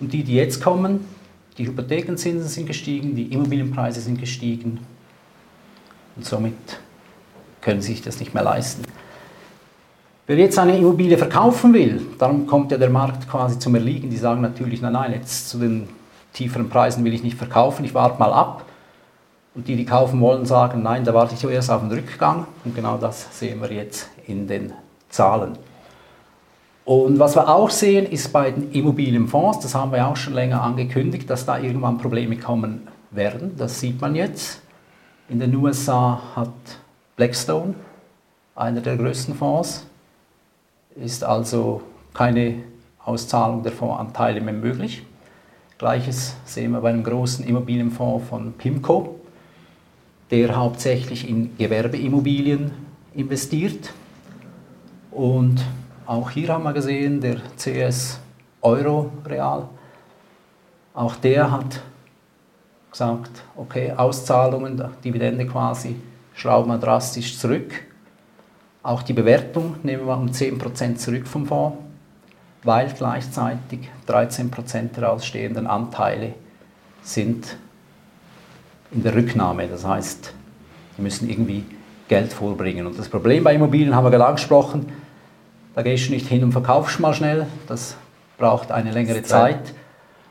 Und 0.00 0.12
die, 0.12 0.22
die 0.22 0.34
jetzt 0.34 0.62
kommen, 0.62 1.06
die 1.56 1.66
Hypothekenzinsen 1.66 2.48
sind 2.48 2.66
gestiegen, 2.66 3.16
die 3.16 3.32
Immobilienpreise 3.32 4.00
sind 4.00 4.20
gestiegen. 4.20 4.80
Und 6.14 6.24
somit 6.24 6.54
können 7.60 7.80
sie 7.80 7.92
sich 7.92 8.02
das 8.02 8.20
nicht 8.20 8.34
mehr 8.34 8.44
leisten. 8.44 8.82
Wer 10.26 10.36
jetzt 10.36 10.58
eine 10.58 10.76
Immobilie 10.76 11.16
verkaufen 11.16 11.72
will, 11.72 12.06
dann 12.18 12.46
kommt 12.46 12.70
ja 12.70 12.76
der 12.76 12.90
Markt 12.90 13.28
quasi 13.30 13.58
zum 13.58 13.74
Erliegen. 13.74 14.10
Die 14.10 14.18
sagen 14.18 14.42
natürlich, 14.42 14.82
nein, 14.82 14.92
nein, 14.92 15.12
jetzt 15.12 15.48
zu 15.48 15.58
den 15.58 15.88
tieferen 16.34 16.68
Preisen 16.68 17.02
will 17.04 17.14
ich 17.14 17.22
nicht 17.22 17.38
verkaufen, 17.38 17.84
ich 17.84 17.94
warte 17.94 18.18
mal 18.18 18.32
ab. 18.32 18.64
Und 19.58 19.66
die, 19.66 19.74
die 19.74 19.84
kaufen 19.84 20.20
wollen, 20.20 20.46
sagen, 20.46 20.84
nein, 20.84 21.02
da 21.02 21.12
warte 21.12 21.34
ich 21.34 21.40
zuerst 21.40 21.68
auf 21.68 21.80
den 21.80 21.90
Rückgang. 21.90 22.46
Und 22.64 22.76
genau 22.76 22.96
das 22.96 23.26
sehen 23.36 23.60
wir 23.60 23.72
jetzt 23.72 24.08
in 24.28 24.46
den 24.46 24.72
Zahlen. 25.08 25.58
Und 26.84 27.18
was 27.18 27.34
wir 27.34 27.48
auch 27.48 27.68
sehen, 27.68 28.06
ist 28.06 28.32
bei 28.32 28.52
den 28.52 28.70
Immobilienfonds, 28.70 29.58
das 29.58 29.74
haben 29.74 29.90
wir 29.90 30.06
auch 30.06 30.14
schon 30.14 30.34
länger 30.34 30.62
angekündigt, 30.62 31.28
dass 31.28 31.44
da 31.44 31.58
irgendwann 31.58 31.98
Probleme 31.98 32.36
kommen 32.36 32.86
werden. 33.10 33.56
Das 33.58 33.80
sieht 33.80 34.00
man 34.00 34.14
jetzt. 34.14 34.62
In 35.28 35.40
den 35.40 35.52
USA 35.56 36.22
hat 36.36 36.52
Blackstone, 37.16 37.74
einer 38.54 38.80
der 38.80 38.96
größten 38.96 39.34
Fonds, 39.34 39.88
ist 40.94 41.24
also 41.24 41.82
keine 42.14 42.62
Auszahlung 43.04 43.64
der 43.64 43.72
Fondsanteile 43.72 44.40
mehr 44.40 44.54
möglich. 44.54 45.04
Gleiches 45.78 46.36
sehen 46.44 46.70
wir 46.70 46.80
bei 46.80 46.90
einem 46.90 47.02
großen 47.02 47.44
Immobilienfonds 47.44 48.28
von 48.28 48.52
PIMCO 48.52 49.18
der 50.30 50.56
hauptsächlich 50.56 51.28
in 51.28 51.56
Gewerbeimmobilien 51.56 52.70
investiert. 53.14 53.92
Und 55.10 55.64
auch 56.06 56.30
hier 56.30 56.48
haben 56.48 56.64
wir 56.64 56.72
gesehen, 56.72 57.20
der 57.20 57.40
CS 57.56 58.20
Euro 58.60 59.10
Real, 59.24 59.68
auch 60.94 61.16
der 61.16 61.50
hat 61.50 61.80
gesagt, 62.90 63.42
okay, 63.56 63.92
Auszahlungen, 63.92 64.82
Dividende 65.04 65.46
quasi, 65.46 65.96
schrauben 66.34 66.70
wir 66.70 66.78
drastisch 66.78 67.38
zurück. 67.38 67.72
Auch 68.82 69.02
die 69.02 69.12
Bewertung 69.12 69.76
nehmen 69.82 70.06
wir 70.06 70.16
um 70.16 70.28
10% 70.28 70.96
zurück 70.96 71.26
vom 71.26 71.46
Fonds, 71.46 71.78
weil 72.62 72.92
gleichzeitig 72.96 73.88
13% 74.06 74.94
der 74.94 75.12
ausstehenden 75.12 75.66
Anteile 75.66 76.34
sind 77.02 77.56
in 78.90 79.02
der 79.02 79.14
Rücknahme. 79.14 79.66
Das 79.68 79.84
heißt, 79.84 80.32
die 80.96 81.02
müssen 81.02 81.28
irgendwie 81.28 81.64
Geld 82.08 82.32
vorbringen. 82.32 82.86
Und 82.86 82.98
das 82.98 83.08
Problem 83.08 83.44
bei 83.44 83.54
Immobilien 83.54 83.94
haben 83.94 84.04
wir 84.04 84.10
gerade 84.10 84.26
angesprochen, 84.26 84.86
da 85.74 85.82
gehst 85.82 86.08
du 86.08 86.12
nicht 86.12 86.26
hin 86.26 86.42
und 86.42 86.52
verkaufst 86.52 86.98
mal 86.98 87.14
schnell, 87.14 87.46
das 87.68 87.96
braucht 88.36 88.72
eine 88.72 88.90
längere 88.90 89.22
Zeit. 89.22 89.74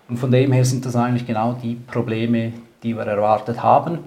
Und 0.09 0.17
von 0.17 0.31
dem 0.31 0.51
her 0.51 0.65
sind 0.65 0.85
das 0.85 0.95
eigentlich 0.95 1.25
genau 1.25 1.53
die 1.61 1.75
Probleme, 1.75 2.53
die 2.83 2.95
wir 2.95 3.03
erwartet 3.03 3.63
haben. 3.63 3.99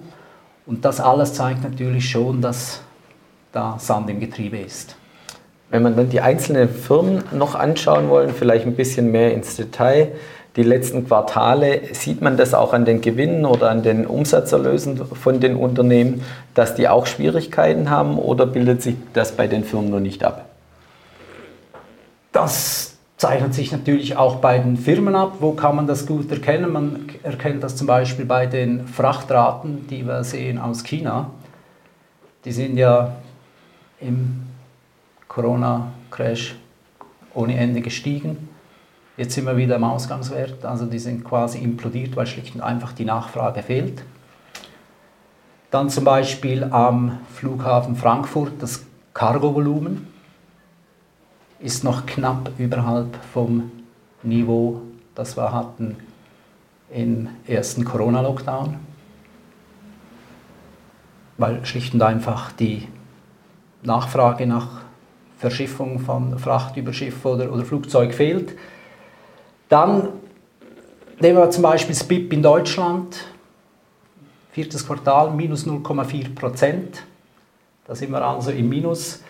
Und 0.66 0.84
das 0.84 1.00
alles 1.00 1.34
zeigt 1.34 1.62
natürlich 1.62 2.08
schon, 2.08 2.40
dass 2.40 2.82
da 3.52 3.76
Sand 3.78 4.10
im 4.10 4.20
Getriebe 4.20 4.58
ist. 4.58 4.96
Wenn 5.70 5.82
man 5.82 5.96
dann 5.96 6.10
die 6.10 6.20
einzelnen 6.20 6.68
Firmen 6.68 7.22
noch 7.32 7.54
anschauen 7.54 8.08
wollen, 8.08 8.34
vielleicht 8.34 8.66
ein 8.66 8.74
bisschen 8.74 9.10
mehr 9.10 9.32
ins 9.32 9.56
Detail, 9.56 10.12
die 10.56 10.62
letzten 10.62 11.06
Quartale, 11.06 11.80
sieht 11.92 12.22
man 12.22 12.36
das 12.36 12.54
auch 12.54 12.72
an 12.72 12.84
den 12.84 13.00
Gewinnen 13.00 13.44
oder 13.44 13.70
an 13.70 13.82
den 13.82 14.06
Umsatzerlösen 14.06 15.04
von 15.06 15.40
den 15.40 15.54
Unternehmen, 15.54 16.22
dass 16.54 16.74
die 16.74 16.88
auch 16.88 17.06
Schwierigkeiten 17.06 17.88
haben 17.88 18.18
oder 18.18 18.46
bildet 18.46 18.82
sich 18.82 18.96
das 19.12 19.32
bei 19.32 19.46
den 19.46 19.64
Firmen 19.64 19.90
noch 19.90 20.00
nicht 20.00 20.24
ab? 20.24 20.46
Das 22.32 22.96
zeichnet 23.16 23.54
sich 23.54 23.70
natürlich 23.70 24.16
auch 24.16 24.36
bei 24.36 24.58
den 24.58 24.76
Firmen 24.76 25.14
ab. 25.14 25.36
Wo 25.40 25.52
kann 25.52 25.76
man 25.76 25.86
das 25.86 26.06
gut 26.06 26.30
erkennen? 26.30 26.72
Man 26.72 27.08
erkennt 27.22 27.62
das 27.62 27.76
zum 27.76 27.86
Beispiel 27.86 28.24
bei 28.24 28.46
den 28.46 28.86
Frachtraten, 28.86 29.86
die 29.88 30.06
wir 30.06 30.24
sehen 30.24 30.58
aus 30.58 30.82
China. 30.82 31.30
Die 32.44 32.52
sind 32.52 32.76
ja 32.76 33.12
im 34.00 34.46
Corona-Crash 35.28 36.56
ohne 37.34 37.56
Ende 37.56 37.80
gestiegen. 37.80 38.49
Jetzt 39.20 39.34
sind 39.34 39.44
wir 39.44 39.58
wieder 39.58 39.76
im 39.76 39.84
Ausgangswert, 39.84 40.64
also 40.64 40.86
die 40.86 40.98
sind 40.98 41.24
quasi 41.24 41.58
implodiert, 41.58 42.16
weil 42.16 42.26
schlicht 42.26 42.54
und 42.54 42.62
einfach 42.62 42.92
die 42.92 43.04
Nachfrage 43.04 43.62
fehlt. 43.62 44.02
Dann 45.70 45.90
zum 45.90 46.04
Beispiel 46.04 46.64
am 46.64 47.18
Flughafen 47.34 47.96
Frankfurt 47.96 48.52
das 48.60 48.82
Cargovolumen 49.12 50.06
ist 51.58 51.84
noch 51.84 52.06
knapp 52.06 52.50
überhalb 52.56 53.14
vom 53.34 53.70
Niveau, 54.22 54.80
das 55.14 55.36
wir 55.36 55.52
hatten 55.52 55.98
im 56.90 57.28
ersten 57.46 57.84
Corona-Lockdown, 57.84 58.78
weil 61.36 61.66
schlicht 61.66 61.92
und 61.92 62.00
einfach 62.00 62.52
die 62.52 62.88
Nachfrage 63.82 64.46
nach 64.46 64.80
Verschiffung 65.36 65.98
von 65.98 66.38
Fracht 66.38 66.78
über 66.78 66.94
Schiff 66.94 67.22
oder, 67.26 67.52
oder 67.52 67.66
Flugzeug 67.66 68.14
fehlt. 68.14 68.56
Dann 69.70 70.08
nehmen 71.20 71.38
wir 71.38 71.48
zum 71.50 71.62
Beispiel 71.62 71.94
das 71.94 72.02
BIP 72.02 72.32
in 72.32 72.42
Deutschland, 72.42 73.16
viertes 74.50 74.84
Quartal 74.84 75.30
minus 75.30 75.64
0,4 75.64 76.34
Prozent. 76.34 77.04
Da 77.86 77.94
sind 77.94 78.10
wir 78.10 78.20
also 78.22 78.50
im 78.50 78.68
Minus. 78.68 79.22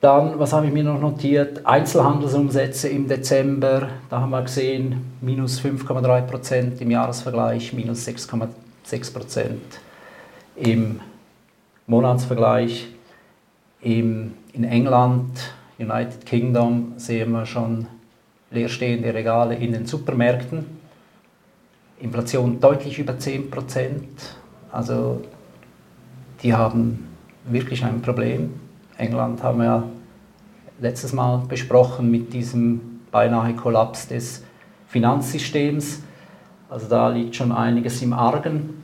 Dann, 0.00 0.38
was 0.40 0.52
habe 0.52 0.66
ich 0.66 0.72
mir 0.72 0.82
noch 0.82 1.00
notiert? 1.00 1.64
Einzelhandelsumsätze 1.64 2.88
im 2.88 3.06
Dezember, 3.06 3.88
da 4.08 4.20
haben 4.20 4.30
wir 4.30 4.42
gesehen, 4.42 5.12
minus 5.20 5.60
5,3 5.60 6.22
Prozent 6.22 6.80
im 6.80 6.90
Jahresvergleich, 6.90 7.72
minus 7.72 8.08
6,6 8.08 9.12
Prozent 9.12 9.80
im 10.56 11.00
Monatsvergleich. 11.86 12.88
Im, 13.82 14.34
in 14.52 14.64
England, 14.64 15.54
United 15.78 16.26
Kingdom, 16.26 16.94
sehen 16.96 17.30
wir 17.30 17.46
schon 17.46 17.86
leerstehende 18.50 19.14
Regale 19.14 19.54
in 19.54 19.72
den 19.72 19.86
Supermärkten. 19.86 20.66
Inflation 22.00 22.60
deutlich 22.60 22.98
über 22.98 23.18
10 23.18 23.50
Prozent. 23.50 24.08
Also 24.72 25.22
die 26.42 26.54
haben 26.54 27.08
wirklich 27.44 27.84
ein 27.84 28.00
Problem. 28.00 28.54
England 28.96 29.42
haben 29.42 29.58
wir 29.58 29.64
ja 29.64 29.82
letztes 30.80 31.12
Mal 31.12 31.42
besprochen 31.48 32.10
mit 32.10 32.32
diesem 32.32 33.00
beinahe 33.10 33.54
Kollaps 33.54 34.08
des 34.08 34.42
Finanzsystems. 34.88 36.02
Also 36.68 36.88
da 36.88 37.08
liegt 37.08 37.36
schon 37.36 37.52
einiges 37.52 38.00
im 38.02 38.12
Argen. 38.12 38.82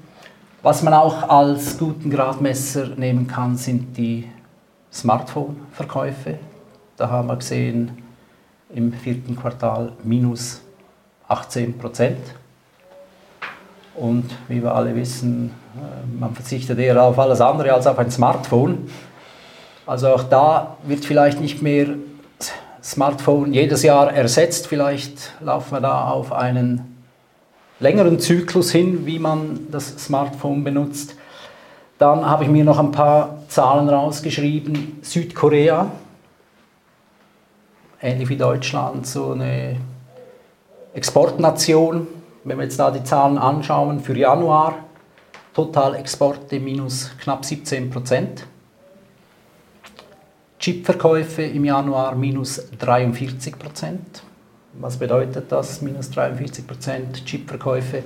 Was 0.62 0.82
man 0.82 0.94
auch 0.94 1.28
als 1.28 1.78
guten 1.78 2.10
Gradmesser 2.10 2.88
nehmen 2.96 3.26
kann, 3.26 3.56
sind 3.56 3.96
die 3.96 4.28
Smartphone-Verkäufe. 4.92 6.38
Da 6.96 7.08
haben 7.08 7.28
wir 7.28 7.36
gesehen, 7.36 8.05
im 8.74 8.92
vierten 8.92 9.36
Quartal 9.36 9.92
minus 10.02 10.60
18 11.28 11.78
Prozent. 11.78 12.18
Und 13.94 14.24
wie 14.48 14.62
wir 14.62 14.74
alle 14.74 14.94
wissen, 14.94 15.52
äh, 15.76 16.20
man 16.20 16.34
verzichtet 16.34 16.78
eher 16.78 17.02
auf 17.02 17.18
alles 17.18 17.40
andere 17.40 17.72
als 17.72 17.86
auf 17.86 17.98
ein 17.98 18.10
Smartphone. 18.10 18.90
Also 19.86 20.08
auch 20.08 20.24
da 20.24 20.76
wird 20.84 21.04
vielleicht 21.04 21.40
nicht 21.40 21.62
mehr 21.62 21.94
Smartphone 22.82 23.52
jedes 23.52 23.82
Jahr 23.82 24.12
ersetzt. 24.12 24.66
Vielleicht 24.66 25.32
laufen 25.40 25.72
wir 25.72 25.80
da 25.80 26.10
auf 26.10 26.32
einen 26.32 26.96
längeren 27.80 28.18
Zyklus 28.20 28.70
hin, 28.70 29.06
wie 29.06 29.18
man 29.18 29.68
das 29.70 29.88
Smartphone 29.98 30.62
benutzt. 30.62 31.16
Dann 31.98 32.28
habe 32.28 32.44
ich 32.44 32.50
mir 32.50 32.64
noch 32.64 32.78
ein 32.78 32.92
paar 32.92 33.42
Zahlen 33.48 33.88
rausgeschrieben. 33.88 34.98
Südkorea, 35.02 35.90
ähnlich 38.06 38.28
wie 38.28 38.36
Deutschland, 38.36 39.06
so 39.06 39.32
eine 39.32 39.76
Exportnation. 40.94 42.06
Wenn 42.44 42.58
wir 42.58 42.64
jetzt 42.64 42.78
da 42.78 42.90
die 42.90 43.02
Zahlen 43.02 43.36
anschauen 43.36 44.00
für 44.00 44.16
Januar, 44.16 44.84
Totalexporte 45.52 46.60
minus 46.60 47.10
knapp 47.18 47.44
17 47.44 47.90
Prozent. 47.90 48.46
Chipverkäufe 50.60 51.42
im 51.42 51.64
Januar 51.64 52.14
minus 52.14 52.62
43 52.78 53.58
Prozent. 53.58 54.22
Was 54.74 54.96
bedeutet 54.96 55.50
das, 55.50 55.82
minus 55.82 56.10
43 56.10 56.66
Prozent 56.66 57.24
Chipverkäufe? 57.24 58.04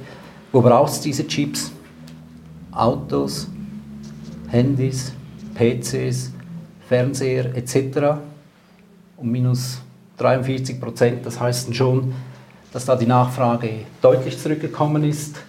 Wo 0.50 0.62
braucht 0.62 0.92
es 0.92 1.00
diese 1.00 1.26
Chips? 1.26 1.72
Autos, 2.72 3.48
Handys, 4.48 5.12
PCs, 5.54 6.32
Fernseher 6.88 7.54
etc. 7.56 8.18
Um 9.16 9.30
minus 9.30 9.80
43 10.20 10.80
Prozent. 10.80 11.26
Das 11.26 11.40
heißt 11.40 11.74
schon, 11.74 12.14
dass 12.72 12.84
da 12.84 12.96
die 12.96 13.06
Nachfrage 13.06 13.70
deutlich 14.02 14.38
zurückgekommen 14.38 15.04
ist. 15.04 15.40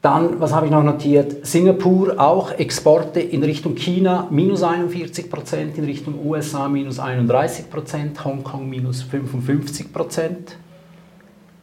Dann, 0.00 0.40
was 0.40 0.52
habe 0.52 0.66
ich 0.66 0.72
noch 0.72 0.82
notiert? 0.82 1.46
Singapur 1.46 2.18
auch 2.18 2.50
Exporte 2.50 3.20
in 3.20 3.44
Richtung 3.44 3.76
China 3.76 4.26
minus 4.30 4.64
41 4.64 5.30
Prozent, 5.30 5.78
in 5.78 5.84
Richtung 5.84 6.26
USA 6.26 6.68
minus 6.68 6.98
31 6.98 7.70
Prozent, 7.70 8.24
Hongkong 8.24 8.68
minus 8.68 9.02
55 9.02 9.92
Prozent. 9.92 10.56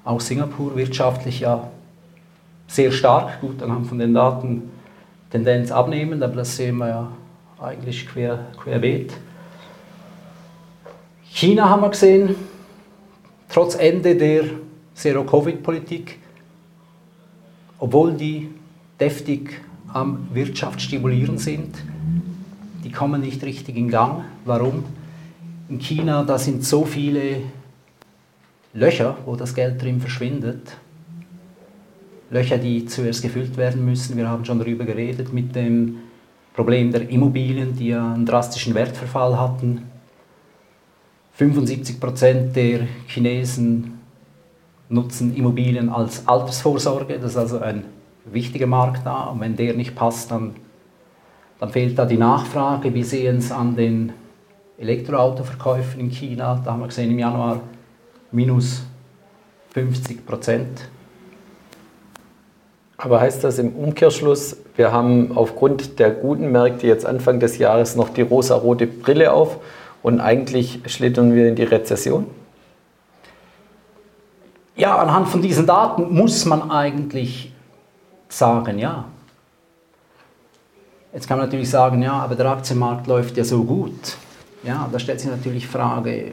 Auch 0.05 0.21
Singapur 0.21 0.77
wirtschaftlich 0.77 1.41
ja 1.41 1.69
sehr 2.67 2.93
stark, 2.93 3.41
gut 3.41 3.61
anhand 3.61 3.87
von 3.87 3.99
den 3.99 4.13
Daten 4.13 4.71
Tendenz 5.31 5.71
abnehmend, 5.71 6.23
aber 6.23 6.37
das 6.37 6.55
sehen 6.55 6.77
wir 6.77 6.87
ja 6.87 7.11
eigentlich 7.59 8.07
quer, 8.07 8.47
querbeet. 8.63 9.13
China 11.31 11.69
haben 11.69 11.81
wir 11.81 11.89
gesehen, 11.89 12.35
trotz 13.49 13.75
Ende 13.75 14.15
der 14.15 14.45
Zero-Covid-Politik 14.95 16.19
obwohl 17.79 18.13
die 18.13 18.49
deftig 18.99 19.61
am 19.87 20.27
Wirtschaft 20.33 20.81
stimulieren 20.81 21.37
sind, 21.37 21.75
die 22.83 22.91
kommen 22.91 23.21
nicht 23.21 23.43
richtig 23.43 23.77
in 23.77 23.89
Gang. 23.89 24.25
Warum? 24.45 24.83
In 25.69 25.79
China, 25.79 26.23
da 26.23 26.37
sind 26.37 26.63
so 26.63 26.85
viele 26.85 27.37
Löcher, 28.73 29.17
wo 29.25 29.35
das 29.35 29.55
Geld 29.55 29.81
drin 29.81 29.99
verschwindet. 29.99 30.75
Löcher, 32.29 32.57
die 32.57 32.85
zuerst 32.85 33.21
gefüllt 33.21 33.57
werden 33.57 33.83
müssen. 33.85 34.15
Wir 34.15 34.29
haben 34.29 34.45
schon 34.45 34.59
darüber 34.59 34.85
geredet 34.85 35.33
mit 35.33 35.55
dem 35.55 35.97
Problem 36.53 36.91
der 36.91 37.09
Immobilien, 37.09 37.75
die 37.75 37.87
ja 37.87 38.13
einen 38.13 38.25
drastischen 38.25 38.75
Wertverfall 38.75 39.39
hatten. 39.39 39.83
75 41.39 42.01
Prozent 42.01 42.53
der 42.57 42.81
Chinesen 43.07 43.97
nutzen 44.89 45.33
Immobilien 45.33 45.87
als 45.87 46.27
Altersvorsorge. 46.27 47.17
Das 47.17 47.31
ist 47.31 47.37
also 47.37 47.59
ein 47.59 47.85
wichtiger 48.25 48.67
Markt 48.67 49.05
da. 49.05 49.23
Und 49.27 49.39
wenn 49.39 49.55
der 49.55 49.73
nicht 49.73 49.95
passt, 49.95 50.31
dann, 50.31 50.57
dann 51.57 51.69
fehlt 51.69 51.97
da 51.97 52.05
die 52.05 52.17
Nachfrage. 52.17 52.93
Wir 52.93 53.05
sehen 53.05 53.37
es 53.37 53.53
an 53.53 53.77
den 53.77 54.11
Elektroautoverkäufen 54.79 56.01
in 56.01 56.09
China. 56.09 56.61
Da 56.61 56.73
haben 56.73 56.81
wir 56.81 56.87
gesehen 56.87 57.09
im 57.09 57.19
Januar 57.19 57.61
minus 58.33 58.83
50 59.73 60.25
Prozent. 60.25 60.89
Aber 62.97 63.21
heißt 63.21 63.45
das 63.45 63.59
im 63.59 63.77
Umkehrschluss, 63.77 64.57
wir 64.75 64.91
haben 64.91 65.37
aufgrund 65.37 65.99
der 65.99 66.11
guten 66.11 66.51
Märkte 66.51 66.85
jetzt 66.85 67.05
Anfang 67.05 67.39
des 67.39 67.59
Jahres 67.59 67.95
noch 67.95 68.09
die 68.09 68.23
rosa-rote 68.23 68.87
Brille 68.87 69.31
auf 69.31 69.59
und 70.01 70.19
eigentlich 70.19 70.81
schlittern 70.85 71.33
wir 71.33 71.49
in 71.49 71.55
die 71.55 71.63
Rezession? 71.63 72.27
Ja, 74.75 74.97
anhand 74.97 75.27
von 75.27 75.41
diesen 75.41 75.65
Daten 75.65 76.13
muss 76.13 76.45
man 76.45 76.71
eigentlich 76.71 77.51
sagen, 78.29 78.79
ja. 78.79 79.05
Jetzt 81.11 81.27
kann 81.27 81.37
man 81.37 81.47
natürlich 81.47 81.69
sagen, 81.69 82.01
ja, 82.01 82.13
aber 82.13 82.35
der 82.35 82.45
Aktienmarkt 82.45 83.07
läuft 83.07 83.35
ja 83.35 83.43
so 83.43 83.63
gut. 83.63 84.15
Ja, 84.63 84.87
da 84.91 84.99
stellt 84.99 85.19
sich 85.19 85.29
natürlich 85.29 85.63
die 85.63 85.69
Frage, 85.69 86.31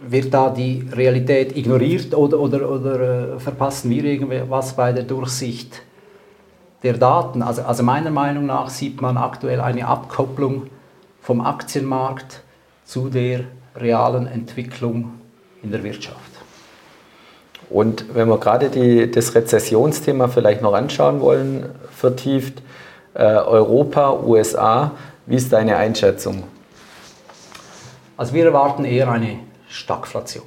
wird 0.00 0.32
da 0.32 0.50
die 0.50 0.88
Realität 0.92 1.56
ignoriert 1.56 2.14
oder, 2.14 2.38
oder, 2.38 2.70
oder 2.70 3.34
äh, 3.34 3.38
verpassen 3.38 3.90
wir 3.90 4.04
irgendwas 4.04 4.74
bei 4.74 4.92
der 4.92 5.04
Durchsicht 5.04 5.82
der 6.82 6.94
Daten? 6.94 7.42
Also, 7.42 7.62
also 7.62 7.82
meiner 7.82 8.10
Meinung 8.10 8.46
nach 8.46 8.68
sieht 8.68 9.00
man 9.00 9.16
aktuell 9.16 9.60
eine 9.60 9.86
Abkopplung 9.86 10.68
vom 11.26 11.40
Aktienmarkt 11.40 12.44
zu 12.84 13.08
der 13.08 13.40
realen 13.74 14.28
Entwicklung 14.28 15.14
in 15.60 15.72
der 15.72 15.82
Wirtschaft. 15.82 16.20
Und 17.68 18.14
wenn 18.14 18.28
wir 18.28 18.38
gerade 18.38 18.70
die, 18.70 19.10
das 19.10 19.34
Rezessionsthema 19.34 20.28
vielleicht 20.28 20.62
noch 20.62 20.72
anschauen 20.72 21.20
wollen, 21.20 21.74
vertieft, 21.90 22.62
äh, 23.14 23.24
Europa, 23.24 24.12
USA, 24.22 24.92
wie 25.26 25.34
ist 25.34 25.52
deine 25.52 25.76
Einschätzung? 25.76 26.44
Also 28.16 28.32
wir 28.32 28.44
erwarten 28.44 28.84
eher 28.84 29.10
eine 29.10 29.40
Stagflation. 29.68 30.46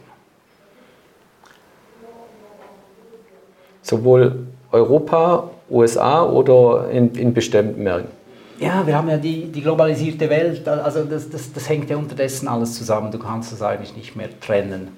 Sowohl 3.81 4.47
Europa, 4.71 5.49
USA 5.69 6.23
oder 6.23 6.89
in, 6.89 7.13
in 7.15 7.33
bestimmten 7.33 7.83
Märkten? 7.83 8.18
Ja, 8.59 8.85
wir 8.85 8.97
haben 8.97 9.07
ja 9.07 9.17
die, 9.17 9.45
die 9.45 9.61
globalisierte 9.61 10.29
Welt, 10.29 10.67
also 10.67 11.05
das, 11.05 11.29
das, 11.29 11.53
das 11.53 11.69
hängt 11.69 11.89
ja 11.89 11.95
unterdessen 11.95 12.49
alles 12.49 12.75
zusammen, 12.75 13.09
du 13.09 13.17
kannst 13.17 13.53
das 13.53 13.61
eigentlich 13.61 13.95
nicht 13.95 14.17
mehr 14.17 14.37
trennen. 14.41 14.97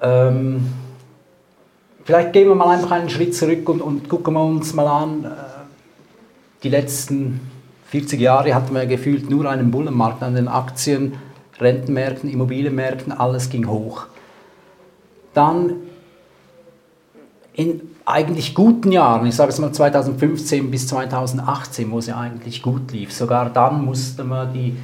Ähm, 0.00 0.72
vielleicht 2.04 2.32
gehen 2.32 2.46
wir 2.46 2.54
mal 2.54 2.76
einfach 2.76 2.92
einen 2.92 3.10
Schritt 3.10 3.34
zurück 3.34 3.68
und, 3.68 3.80
und 3.80 4.08
gucken 4.08 4.34
wir 4.34 4.44
uns 4.44 4.72
mal 4.72 4.86
an, 4.86 5.24
äh, 5.24 5.28
die 6.62 6.68
letzten 6.68 7.40
40 7.86 8.20
Jahre 8.20 8.54
hatten 8.54 8.72
wir 8.72 8.86
gefühlt 8.86 9.28
nur 9.28 9.50
einen 9.50 9.72
Bullenmarkt 9.72 10.22
an 10.22 10.36
den 10.36 10.46
Aktien, 10.46 11.14
Rentenmärkten, 11.58 12.30
Immobilienmärkten, 12.30 13.12
alles 13.12 13.50
ging 13.50 13.66
hoch. 13.66 14.06
Dann 15.34 15.72
in 17.58 17.80
eigentlich 18.04 18.54
guten 18.54 18.92
Jahren, 18.92 19.26
ich 19.26 19.34
sage 19.34 19.50
es 19.50 19.58
mal 19.58 19.72
2015 19.72 20.70
bis 20.70 20.86
2018, 20.86 21.90
wo 21.90 21.98
es 21.98 22.06
ja 22.06 22.16
eigentlich 22.16 22.62
gut 22.62 22.92
lief, 22.92 23.12
sogar 23.12 23.50
dann 23.50 23.84
musste 23.84 24.22
man 24.22 24.52
die 24.52 24.76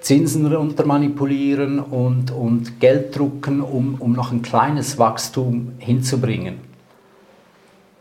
Zinsen 0.00 0.52
runter 0.52 0.84
manipulieren 0.84 1.78
und, 1.78 2.32
und 2.32 2.80
Geld 2.80 3.16
drucken, 3.16 3.60
um, 3.60 3.94
um 4.00 4.12
noch 4.12 4.32
ein 4.32 4.42
kleines 4.42 4.98
Wachstum 4.98 5.74
hinzubringen. 5.78 6.58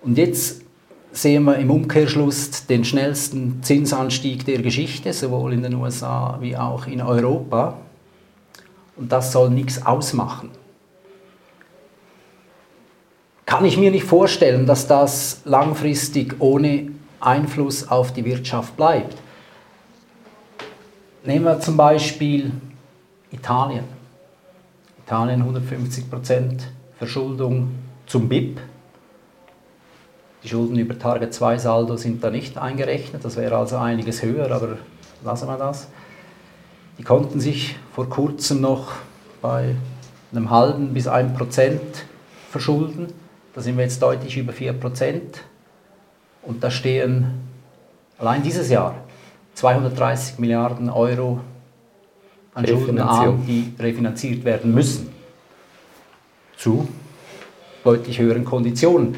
Und 0.02 0.18
jetzt 0.18 0.64
sehen 1.12 1.44
wir 1.44 1.58
im 1.58 1.70
Umkehrschluss 1.70 2.66
den 2.66 2.84
schnellsten 2.84 3.62
Zinsanstieg 3.62 4.44
der 4.46 4.64
Geschichte, 4.64 5.14
sowohl 5.14 5.54
in 5.54 5.62
den 5.62 5.76
USA 5.76 6.40
wie 6.42 6.58
auch 6.58 6.88
in 6.88 7.02
Europa. 7.02 7.78
Und 8.98 9.12
das 9.12 9.32
soll 9.32 9.52
nichts 9.52 9.86
ausmachen. 9.86 10.50
Kann 13.56 13.64
ich 13.64 13.78
mir 13.78 13.90
nicht 13.90 14.04
vorstellen, 14.04 14.66
dass 14.66 14.86
das 14.86 15.40
langfristig 15.46 16.36
ohne 16.40 16.92
Einfluss 17.22 17.88
auf 17.88 18.12
die 18.12 18.26
Wirtschaft 18.26 18.76
bleibt. 18.76 19.16
Nehmen 21.24 21.46
wir 21.46 21.62
zum 21.62 21.78
Beispiel 21.78 22.52
Italien. 23.32 23.86
Italien 25.06 25.42
150% 25.42 26.64
Verschuldung 26.98 27.70
zum 28.08 28.28
BIP 28.28 28.60
die 30.44 30.50
Schulden 30.50 30.78
über 30.78 31.00
Target 31.00 31.34
2 31.34 31.58
Saldo 31.58 31.96
sind 31.96 32.22
da 32.26 32.30
nicht 32.30 32.58
eingerechnet, 32.58 33.24
das 33.24 33.38
wäre 33.38 33.56
also 33.56 33.78
einiges 33.78 34.22
höher, 34.22 34.52
aber 34.52 34.80
lassen 35.24 35.48
wir 35.48 35.58
das. 35.58 35.88
Die 36.98 37.04
konnten 37.04 37.40
sich 37.40 37.78
vor 37.94 38.10
kurzem 38.10 38.60
noch 38.60 38.92
bei 39.42 39.76
einem 40.34 40.50
halben 40.50 40.94
bis 40.94 41.08
1 41.08 41.38
Prozent 41.38 42.04
verschulden. 42.52 43.25
Da 43.56 43.62
sind 43.62 43.78
wir 43.78 43.86
jetzt 43.86 44.02
deutlich 44.02 44.38
über 44.38 44.52
4 44.52 44.74
Prozent. 44.74 45.42
Und 46.44 46.62
da 46.64 46.70
stehen 46.70 47.26
allein 48.20 48.44
dieses 48.44 48.70
Jahr 48.70 48.96
230 49.56 50.38
Milliarden 50.40 50.90
Euro 50.90 51.40
an 52.54 52.68
Schulden 52.68 53.00
an, 53.00 53.46
die 53.48 53.74
refinanziert 53.80 54.44
werden 54.44 54.74
müssen. 54.74 55.10
Zu 56.58 56.88
deutlich 57.84 58.20
höheren 58.20 58.44
Konditionen. 58.44 59.16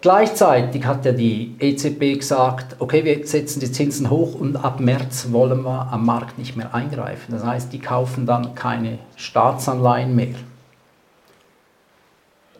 Gleichzeitig 0.00 0.84
hat 0.84 1.04
ja 1.04 1.12
die 1.12 1.56
EZB 1.58 2.18
gesagt, 2.18 2.76
okay, 2.78 3.04
wir 3.04 3.26
setzen 3.26 3.58
die 3.60 3.72
Zinsen 3.72 4.10
hoch 4.10 4.34
und 4.34 4.56
ab 4.56 4.80
März 4.80 5.28
wollen 5.32 5.62
wir 5.62 5.88
am 5.90 6.06
Markt 6.06 6.38
nicht 6.38 6.56
mehr 6.56 6.74
eingreifen. 6.74 7.32
Das 7.32 7.44
heißt, 7.44 7.72
die 7.72 7.80
kaufen 7.80 8.26
dann 8.26 8.54
keine 8.54 8.98
Staatsanleihen 9.16 10.14
mehr. 10.14 10.34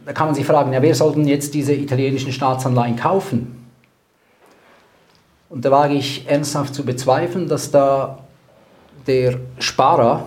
Da 0.08 0.14
kann 0.14 0.28
man 0.28 0.34
sich 0.34 0.46
fragen, 0.46 0.72
ja, 0.72 0.80
wer 0.80 0.94
soll 0.94 1.12
denn 1.12 1.28
jetzt 1.28 1.52
diese 1.52 1.74
italienischen 1.74 2.32
Staatsanleihen 2.32 2.96
kaufen? 2.96 3.66
Und 5.50 5.66
da 5.66 5.70
wage 5.70 5.94
ich 5.94 6.26
ernsthaft 6.26 6.74
zu 6.74 6.82
bezweifeln, 6.82 7.46
dass 7.46 7.70
da 7.70 8.18
der 9.06 9.38
Sparer 9.58 10.24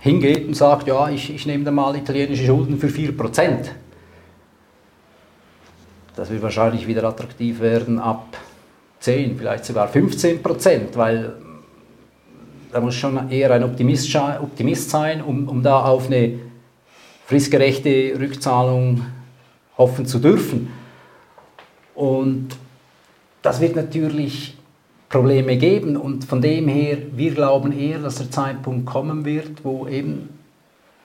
hingeht 0.00 0.48
und 0.48 0.54
sagt, 0.54 0.86
ja, 0.86 1.10
ich, 1.10 1.34
ich 1.34 1.44
nehme 1.44 1.64
da 1.64 1.70
mal 1.70 1.94
italienische 1.94 2.46
Schulden 2.46 2.78
für 2.78 2.86
4% 2.86 3.68
das 6.18 6.30
wird 6.30 6.42
wahrscheinlich 6.42 6.88
wieder 6.88 7.04
attraktiv 7.04 7.60
werden 7.60 8.00
ab 8.00 8.36
10, 8.98 9.38
vielleicht 9.38 9.64
sogar 9.64 9.86
15 9.86 10.42
Prozent, 10.42 10.96
weil 10.96 11.34
da 12.72 12.80
muss 12.80 12.96
schon 12.96 13.30
eher 13.30 13.52
ein 13.52 13.62
Optimist, 13.62 14.12
Optimist 14.16 14.90
sein, 14.90 15.22
um, 15.22 15.48
um 15.48 15.62
da 15.62 15.84
auf 15.84 16.08
eine 16.08 16.40
fristgerechte 17.24 18.18
Rückzahlung 18.18 19.02
hoffen 19.78 20.04
zu 20.04 20.18
dürfen. 20.18 20.68
Und 21.94 22.48
das 23.42 23.60
wird 23.60 23.76
natürlich 23.76 24.56
Probleme 25.08 25.56
geben 25.56 25.96
und 25.96 26.24
von 26.24 26.42
dem 26.42 26.68
her, 26.68 26.98
wir 27.12 27.32
glauben 27.32 27.72
eher, 27.72 27.98
dass 28.00 28.16
der 28.16 28.30
Zeitpunkt 28.30 28.84
kommen 28.84 29.24
wird, 29.24 29.64
wo 29.64 29.86
eben 29.88 30.28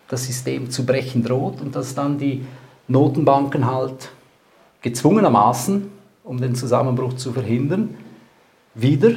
das 0.10 0.26
System 0.26 0.70
zu 0.70 0.86
brechen 0.86 1.24
droht 1.24 1.62
und 1.62 1.76
dass 1.76 1.96
dann 1.96 2.18
die 2.18 2.46
Notenbanken 2.90 3.66
halt 3.66 4.12
gezwungenermaßen, 4.82 5.90
um 6.26 6.42
den 6.42 6.54
Zusammenbruch 6.54 7.14
zu 7.14 7.32
verhindern, 7.32 7.96
wieder 8.76 9.12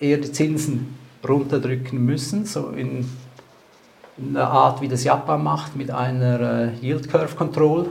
eher 0.00 0.16
die 0.16 0.32
Zinsen 0.32 0.94
runterdrücken 1.26 2.02
müssen, 2.02 2.46
so 2.46 2.68
in, 2.70 3.04
in 4.16 4.34
der 4.34 4.48
Art, 4.48 4.80
wie 4.80 4.88
das 4.88 5.04
Japan 5.04 5.42
macht, 5.42 5.76
mit 5.76 5.90
einer 5.90 6.40
äh, 6.40 6.70
Yield 6.80 7.10
Curve 7.10 7.34
Control 7.34 7.88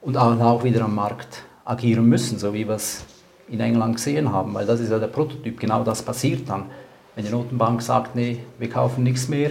und 0.00 0.16
auch 0.16 0.64
wieder 0.64 0.84
am 0.84 0.94
Markt 0.94 1.42
agieren 1.64 2.06
müssen, 2.06 2.38
so 2.38 2.54
wie 2.54 2.66
wir 2.66 2.76
es 2.76 3.04
in 3.48 3.60
England 3.60 3.96
gesehen 3.96 4.32
haben, 4.32 4.54
weil 4.54 4.66
das 4.66 4.80
ist 4.80 4.90
ja 4.90 4.98
der 4.98 5.06
Prototyp, 5.08 5.58
genau 5.58 5.82
das 5.82 6.02
passiert 6.02 6.48
dann. 6.48 6.66
Wenn 7.14 7.24
die 7.24 7.30
Notenbank 7.30 7.82
sagt, 7.82 8.14
nee, 8.14 8.40
wir 8.58 8.70
kaufen 8.70 9.02
nichts 9.02 9.28
mehr 9.28 9.50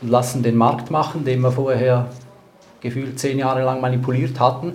und 0.00 0.08
lassen 0.08 0.42
den 0.42 0.56
Markt 0.56 0.90
machen, 0.90 1.24
den 1.24 1.40
wir 1.40 1.52
vorher 1.52 2.08
gefühlt 2.80 3.18
zehn 3.18 3.38
Jahre 3.38 3.62
lang 3.62 3.80
manipuliert 3.80 4.40
hatten, 4.40 4.74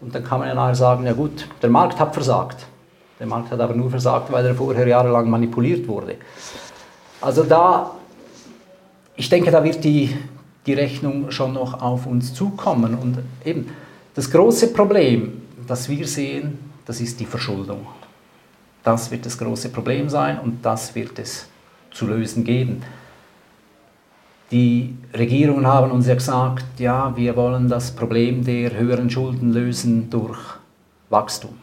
und 0.00 0.14
dann 0.14 0.24
kann 0.24 0.38
man 0.40 0.48
ja 0.48 0.54
nachher 0.54 0.74
sagen, 0.74 1.04
ja 1.06 1.12
gut, 1.12 1.48
der 1.60 1.70
Markt 1.70 1.98
hat 1.98 2.14
versagt. 2.14 2.66
Der 3.18 3.26
Markt 3.26 3.50
hat 3.50 3.60
aber 3.60 3.74
nur 3.74 3.90
versagt, 3.90 4.30
weil 4.30 4.46
er 4.46 4.54
vorher 4.54 4.86
jahrelang 4.86 5.28
manipuliert 5.28 5.88
wurde. 5.88 6.16
Also 7.20 7.42
da, 7.42 7.90
ich 9.16 9.28
denke, 9.28 9.50
da 9.50 9.64
wird 9.64 9.82
die, 9.82 10.16
die 10.66 10.74
Rechnung 10.74 11.32
schon 11.32 11.52
noch 11.52 11.82
auf 11.82 12.06
uns 12.06 12.32
zukommen. 12.32 12.94
Und 12.94 13.18
eben, 13.44 13.70
das 14.18 14.28
große 14.28 14.72
Problem, 14.72 15.42
das 15.64 15.88
wir 15.88 16.04
sehen, 16.04 16.58
das 16.84 17.00
ist 17.00 17.20
die 17.20 17.24
Verschuldung. 17.24 17.86
Das 18.82 19.12
wird 19.12 19.24
das 19.24 19.38
große 19.38 19.68
Problem 19.68 20.08
sein 20.08 20.40
und 20.40 20.58
das 20.64 20.92
wird 20.96 21.20
es 21.20 21.46
zu 21.92 22.08
lösen 22.08 22.42
geben. 22.42 22.82
Die 24.50 24.96
Regierungen 25.14 25.68
haben 25.68 25.92
uns 25.92 26.08
ja 26.08 26.14
gesagt, 26.14 26.80
ja, 26.80 27.16
wir 27.16 27.36
wollen 27.36 27.68
das 27.68 27.92
Problem 27.92 28.44
der 28.44 28.76
höheren 28.76 29.08
Schulden 29.08 29.52
lösen 29.52 30.10
durch 30.10 30.40
Wachstum. 31.10 31.56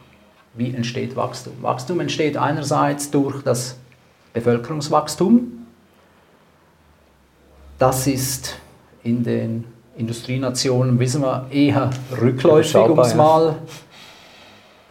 Wie 0.54 0.74
entsteht 0.74 1.14
Wachstum? 1.14 1.52
Wachstum 1.60 2.00
entsteht 2.00 2.38
einerseits 2.38 3.10
durch 3.10 3.42
das 3.42 3.76
Bevölkerungswachstum. 4.32 5.66
Das 7.78 8.06
ist 8.06 8.58
in 9.02 9.24
den 9.24 9.75
Industrienationen, 9.96 10.98
wissen 10.98 11.22
wir, 11.22 11.46
eher 11.50 11.90
rückläufig, 12.20 12.76
um 12.76 12.98
es 12.98 13.14
mal 13.14 13.56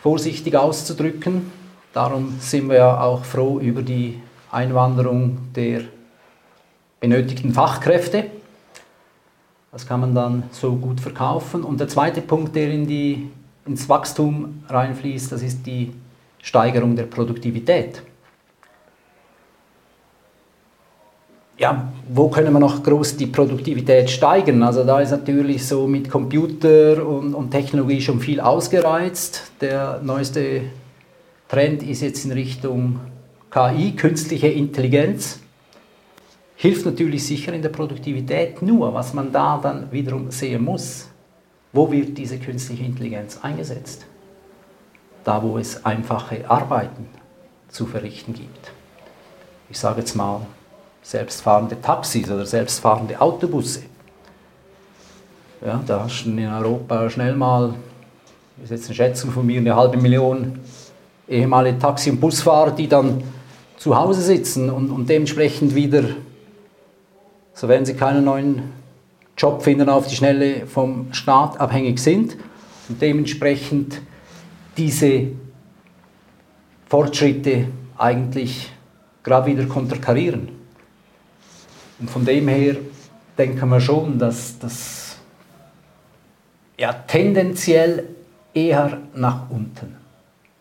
vorsichtig 0.02 0.56
auszudrücken. 0.56 1.52
Darum 1.94 2.36
sind 2.40 2.70
wir 2.70 2.78
ja 2.78 3.02
auch 3.02 3.24
froh 3.24 3.60
über 3.60 3.82
die 3.82 4.20
Einwanderung 4.52 5.38
der 5.56 5.82
benötigten 7.00 7.54
Fachkräfte. 7.54 8.26
Das 9.72 9.86
kann 9.86 10.00
man 10.00 10.16
dann 10.16 10.44
so 10.52 10.76
gut 10.76 11.00
verkaufen. 11.00 11.64
Und 11.64 11.80
der 11.80 11.88
zweite 11.88 12.22
Punkt, 12.22 12.56
der 12.56 12.72
in 12.72 12.88
die, 12.88 13.30
ins 13.66 13.88
Wachstum 13.90 14.64
reinfließt, 14.70 15.32
das 15.32 15.42
ist 15.42 15.66
die 15.66 15.94
Steigerung 16.42 16.96
der 16.96 17.04
Produktivität. 17.04 18.02
Ja, 21.58 21.94
wo 22.10 22.28
können 22.28 22.52
wir 22.52 22.60
noch 22.60 22.84
groß 22.84 23.16
die 23.16 23.28
Produktivität 23.28 24.10
steigern? 24.10 24.62
Also 24.62 24.84
da 24.84 25.00
ist 25.00 25.12
natürlich 25.12 25.66
so 25.66 25.88
mit 25.88 26.10
Computer 26.10 27.06
und, 27.06 27.34
und 27.34 27.52
Technologie 27.52 28.02
schon 28.02 28.20
viel 28.20 28.42
ausgereizt. 28.42 29.52
Der 29.62 30.02
neueste 30.04 30.64
Trend 31.48 31.82
ist 31.84 32.02
jetzt 32.02 32.26
in 32.26 32.34
Richtung 32.34 33.00
KI, 33.50 33.94
künstliche 33.96 34.48
Intelligenz 34.48 35.40
hilft 36.56 36.86
natürlich 36.86 37.26
sicher 37.26 37.54
in 37.54 37.62
der 37.62 37.70
Produktivität, 37.70 38.62
nur 38.62 38.94
was 38.94 39.14
man 39.14 39.32
da 39.32 39.60
dann 39.62 39.92
wiederum 39.92 40.32
sehen 40.32 40.64
muss, 40.64 41.08
wo 41.74 41.92
wird 41.92 42.18
diese 42.18 42.38
künstliche 42.38 42.84
Intelligenz 42.84 43.40
eingesetzt? 43.42 44.06
Da, 45.24 45.42
wo 45.44 45.58
es 45.58 45.86
einfache 45.86 46.50
Arbeiten 46.50 47.08
zu 47.68 47.86
verrichten 47.86 48.34
gibt. 48.34 48.72
Ich 49.70 49.78
sage 49.78 50.00
jetzt 50.00 50.16
mal 50.16 50.46
selbstfahrende 51.06 51.80
Taxis 51.80 52.30
oder 52.30 52.46
selbstfahrende 52.46 53.22
Autobusse. 53.22 53.84
Ja, 55.64 55.82
da 55.86 56.04
hast 56.04 56.26
du 56.26 56.32
in 56.32 56.48
Europa 56.48 57.10
schnell 57.10 57.36
mal, 57.36 57.76
das 58.58 58.66
ist 58.66 58.72
jetzt 58.72 58.86
eine 58.88 58.96
Schätzung 58.96 59.32
von 59.32 59.46
mir, 59.46 59.60
eine 59.60 59.76
halbe 59.76 59.98
Million 59.98 60.60
ehemalige 61.28 61.78
Taxi- 61.78 62.10
und 62.10 62.20
Busfahrer, 62.20 62.72
die 62.72 62.88
dann 62.88 63.24
zu 63.78 63.96
Hause 63.96 64.22
sitzen 64.22 64.70
und, 64.70 64.90
und 64.90 65.08
dementsprechend 65.08 65.76
wieder 65.76 66.04
so 67.54 67.70
werden 67.70 67.86
sie 67.86 67.94
keinen 67.94 68.26
neuen 68.26 68.74
Job 69.38 69.64
finden 69.64 69.88
auf 69.88 70.08
die 70.08 70.16
Schnelle 70.16 70.68
vom 70.68 71.14
Staat 71.14 71.60
abhängig 71.60 72.00
sind. 72.00 72.36
und 72.90 73.02
dementsprechend 73.02 74.02
diese 74.78 75.28
Fortschritte 76.88 77.68
eigentlich 77.98 78.72
gerade 79.24 79.48
wieder 79.48 79.66
konterkarieren. 79.66 80.55
Und 82.00 82.10
von 82.10 82.26
dem 82.26 82.48
her 82.48 82.76
denken 83.38 83.70
wir 83.70 83.80
schon, 83.80 84.20
dass 84.20 84.60
das 84.60 85.18
ja, 86.78 86.94
tendenziell 87.08 88.04
eher 88.54 88.98
nach 89.14 89.50
unten 89.50 89.96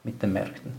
mit 0.04 0.22
den 0.22 0.32
Märkten. 0.32 0.72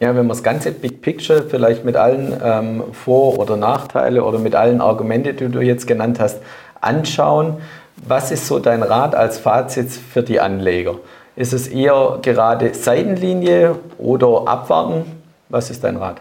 Ja, 0.00 0.14
wenn 0.14 0.26
wir 0.26 0.30
das 0.30 0.42
ganze 0.42 0.72
Big 0.72 1.00
Picture 1.00 1.44
vielleicht 1.48 1.84
mit 1.84 1.96
allen 1.96 2.38
ähm, 2.42 2.82
Vor- 2.92 3.38
oder 3.38 3.56
Nachteile 3.56 4.24
oder 4.24 4.38
mit 4.38 4.54
allen 4.54 4.80
Argumenten, 4.80 5.36
die 5.36 5.48
du 5.48 5.60
jetzt 5.60 5.86
genannt 5.86 6.20
hast, 6.20 6.40
anschauen, 6.80 7.58
was 8.06 8.30
ist 8.30 8.46
so 8.46 8.58
dein 8.58 8.82
Rat 8.82 9.14
als 9.14 9.38
Fazit 9.38 9.90
für 9.90 10.22
die 10.22 10.40
Anleger? 10.40 10.96
Ist 11.36 11.52
es 11.52 11.68
eher 11.68 12.18
gerade 12.22 12.74
Seitenlinie 12.74 13.76
oder 13.98 14.46
abwarten? 14.46 15.04
Was 15.48 15.70
ist 15.70 15.84
dein 15.84 15.96
Rat? 15.96 16.20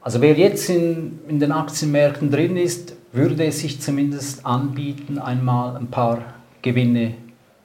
Also 0.00 0.20
wer 0.20 0.34
jetzt 0.34 0.70
in, 0.70 1.18
in 1.28 1.40
den 1.40 1.52
Aktienmärkten 1.52 2.30
drin 2.30 2.56
ist, 2.56 2.94
würde 3.12 3.44
es 3.46 3.60
sich 3.60 3.80
zumindest 3.80 4.46
anbieten, 4.46 5.18
einmal 5.18 5.76
ein 5.76 5.88
paar 5.88 6.22
Gewinne 6.62 7.14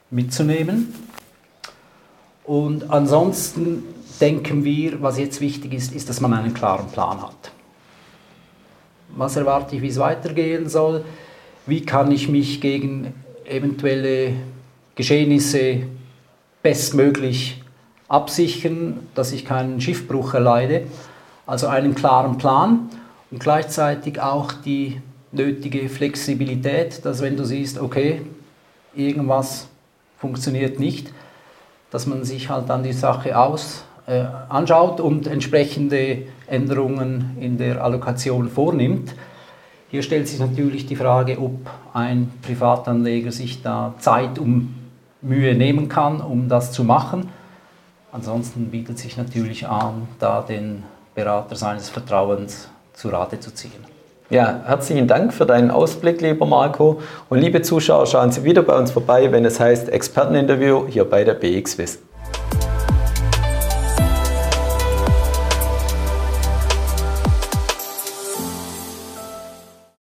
mitzunehmen. 0.10 0.94
Und 2.44 2.90
ansonsten 2.90 3.84
denken 4.20 4.64
wir, 4.64 5.02
was 5.02 5.18
jetzt 5.18 5.42
wichtig 5.42 5.74
ist, 5.74 5.94
ist, 5.94 6.10
dass 6.10 6.22
man 6.22 6.34
einen 6.34 6.54
klaren 6.54 6.88
Plan 6.88 7.22
hat. 7.22 7.52
Was 9.16 9.36
erwarte 9.36 9.76
ich, 9.76 9.82
wie 9.82 9.88
es 9.88 10.00
weitergehen 10.00 10.70
soll? 10.70 11.06
Wie 11.66 11.82
kann 11.86 12.12
ich 12.12 12.30
mich 12.30 12.62
gegen 12.62 13.14
eventuelle 13.46 14.34
Geschehnisse 14.96 15.84
bestmöglich 16.62 17.62
absichern, 18.08 19.08
dass 19.16 19.32
ich 19.32 19.46
keinen 19.46 19.80
Schiffbruch 19.80 20.34
erleide? 20.34 20.88
Also 21.46 21.68
einen 21.68 21.94
klaren 21.96 22.38
Plan 22.38 22.90
und 23.32 23.40
gleichzeitig 23.40 24.22
auch 24.22 24.54
die 24.54 25.02
nötige 25.32 25.90
Flexibilität, 25.90 27.04
dass 27.06 27.22
wenn 27.22 27.36
du 27.36 27.44
siehst, 27.44 27.80
okay, 27.80 28.22
irgendwas 28.96 29.68
funktioniert 30.18 30.80
nicht, 30.80 31.12
dass 31.92 32.06
man 32.06 32.24
sich 32.24 32.50
halt 32.50 32.70
dann 32.70 32.84
die 32.84 32.94
Sache 32.94 33.38
aus, 33.38 33.84
äh, 34.06 34.24
anschaut 34.50 35.00
und 35.00 35.28
entsprechende 35.28 36.24
Änderungen 36.48 37.36
in 37.40 37.58
der 37.58 37.84
Allokation 37.84 38.50
vornimmt. 38.50 39.14
Hier 39.90 40.02
stellt 40.02 40.28
sich 40.28 40.40
natürlich 40.40 40.86
die 40.86 40.96
Frage, 40.96 41.40
ob 41.40 41.70
ein 41.94 42.32
Privatanleger 42.42 43.32
sich 43.32 43.62
da 43.62 43.94
Zeit 44.00 44.40
um 44.40 44.76
Mühe 45.22 45.56
nehmen 45.56 45.90
kann, 45.90 46.22
um 46.22 46.50
das 46.50 46.72
zu 46.72 46.84
machen. 46.84 47.30
Ansonsten 48.12 48.68
bietet 48.68 49.00
sich 49.00 49.18
natürlich 49.18 49.68
an, 49.68 50.08
da 50.20 50.42
den 50.42 50.84
Berater 51.16 51.56
seines 51.56 51.90
Vertrauens 51.90 52.70
zu 52.94 53.10
Rate 53.10 53.40
zu 53.40 53.54
ziehen. 53.54 53.86
Ja, 54.30 54.62
herzlichen 54.66 55.08
Dank 55.08 55.34
für 55.34 55.46
deinen 55.46 55.70
Ausblick, 55.70 56.22
lieber 56.22 56.46
Marco. 56.46 57.02
Und 57.30 57.40
liebe 57.40 57.62
Zuschauer, 57.62 58.08
schauen 58.08 58.32
Sie 58.32 58.44
wieder 58.44 58.64
bei 58.64 58.76
uns 58.76 58.92
vorbei, 58.92 59.32
wenn 59.32 59.46
es 59.46 59.60
heißt 59.60 59.90
Experteninterview 59.90 60.88
hier 60.88 61.06
bei 61.06 61.24
der 61.24 61.36
BXWIS. 61.36 62.00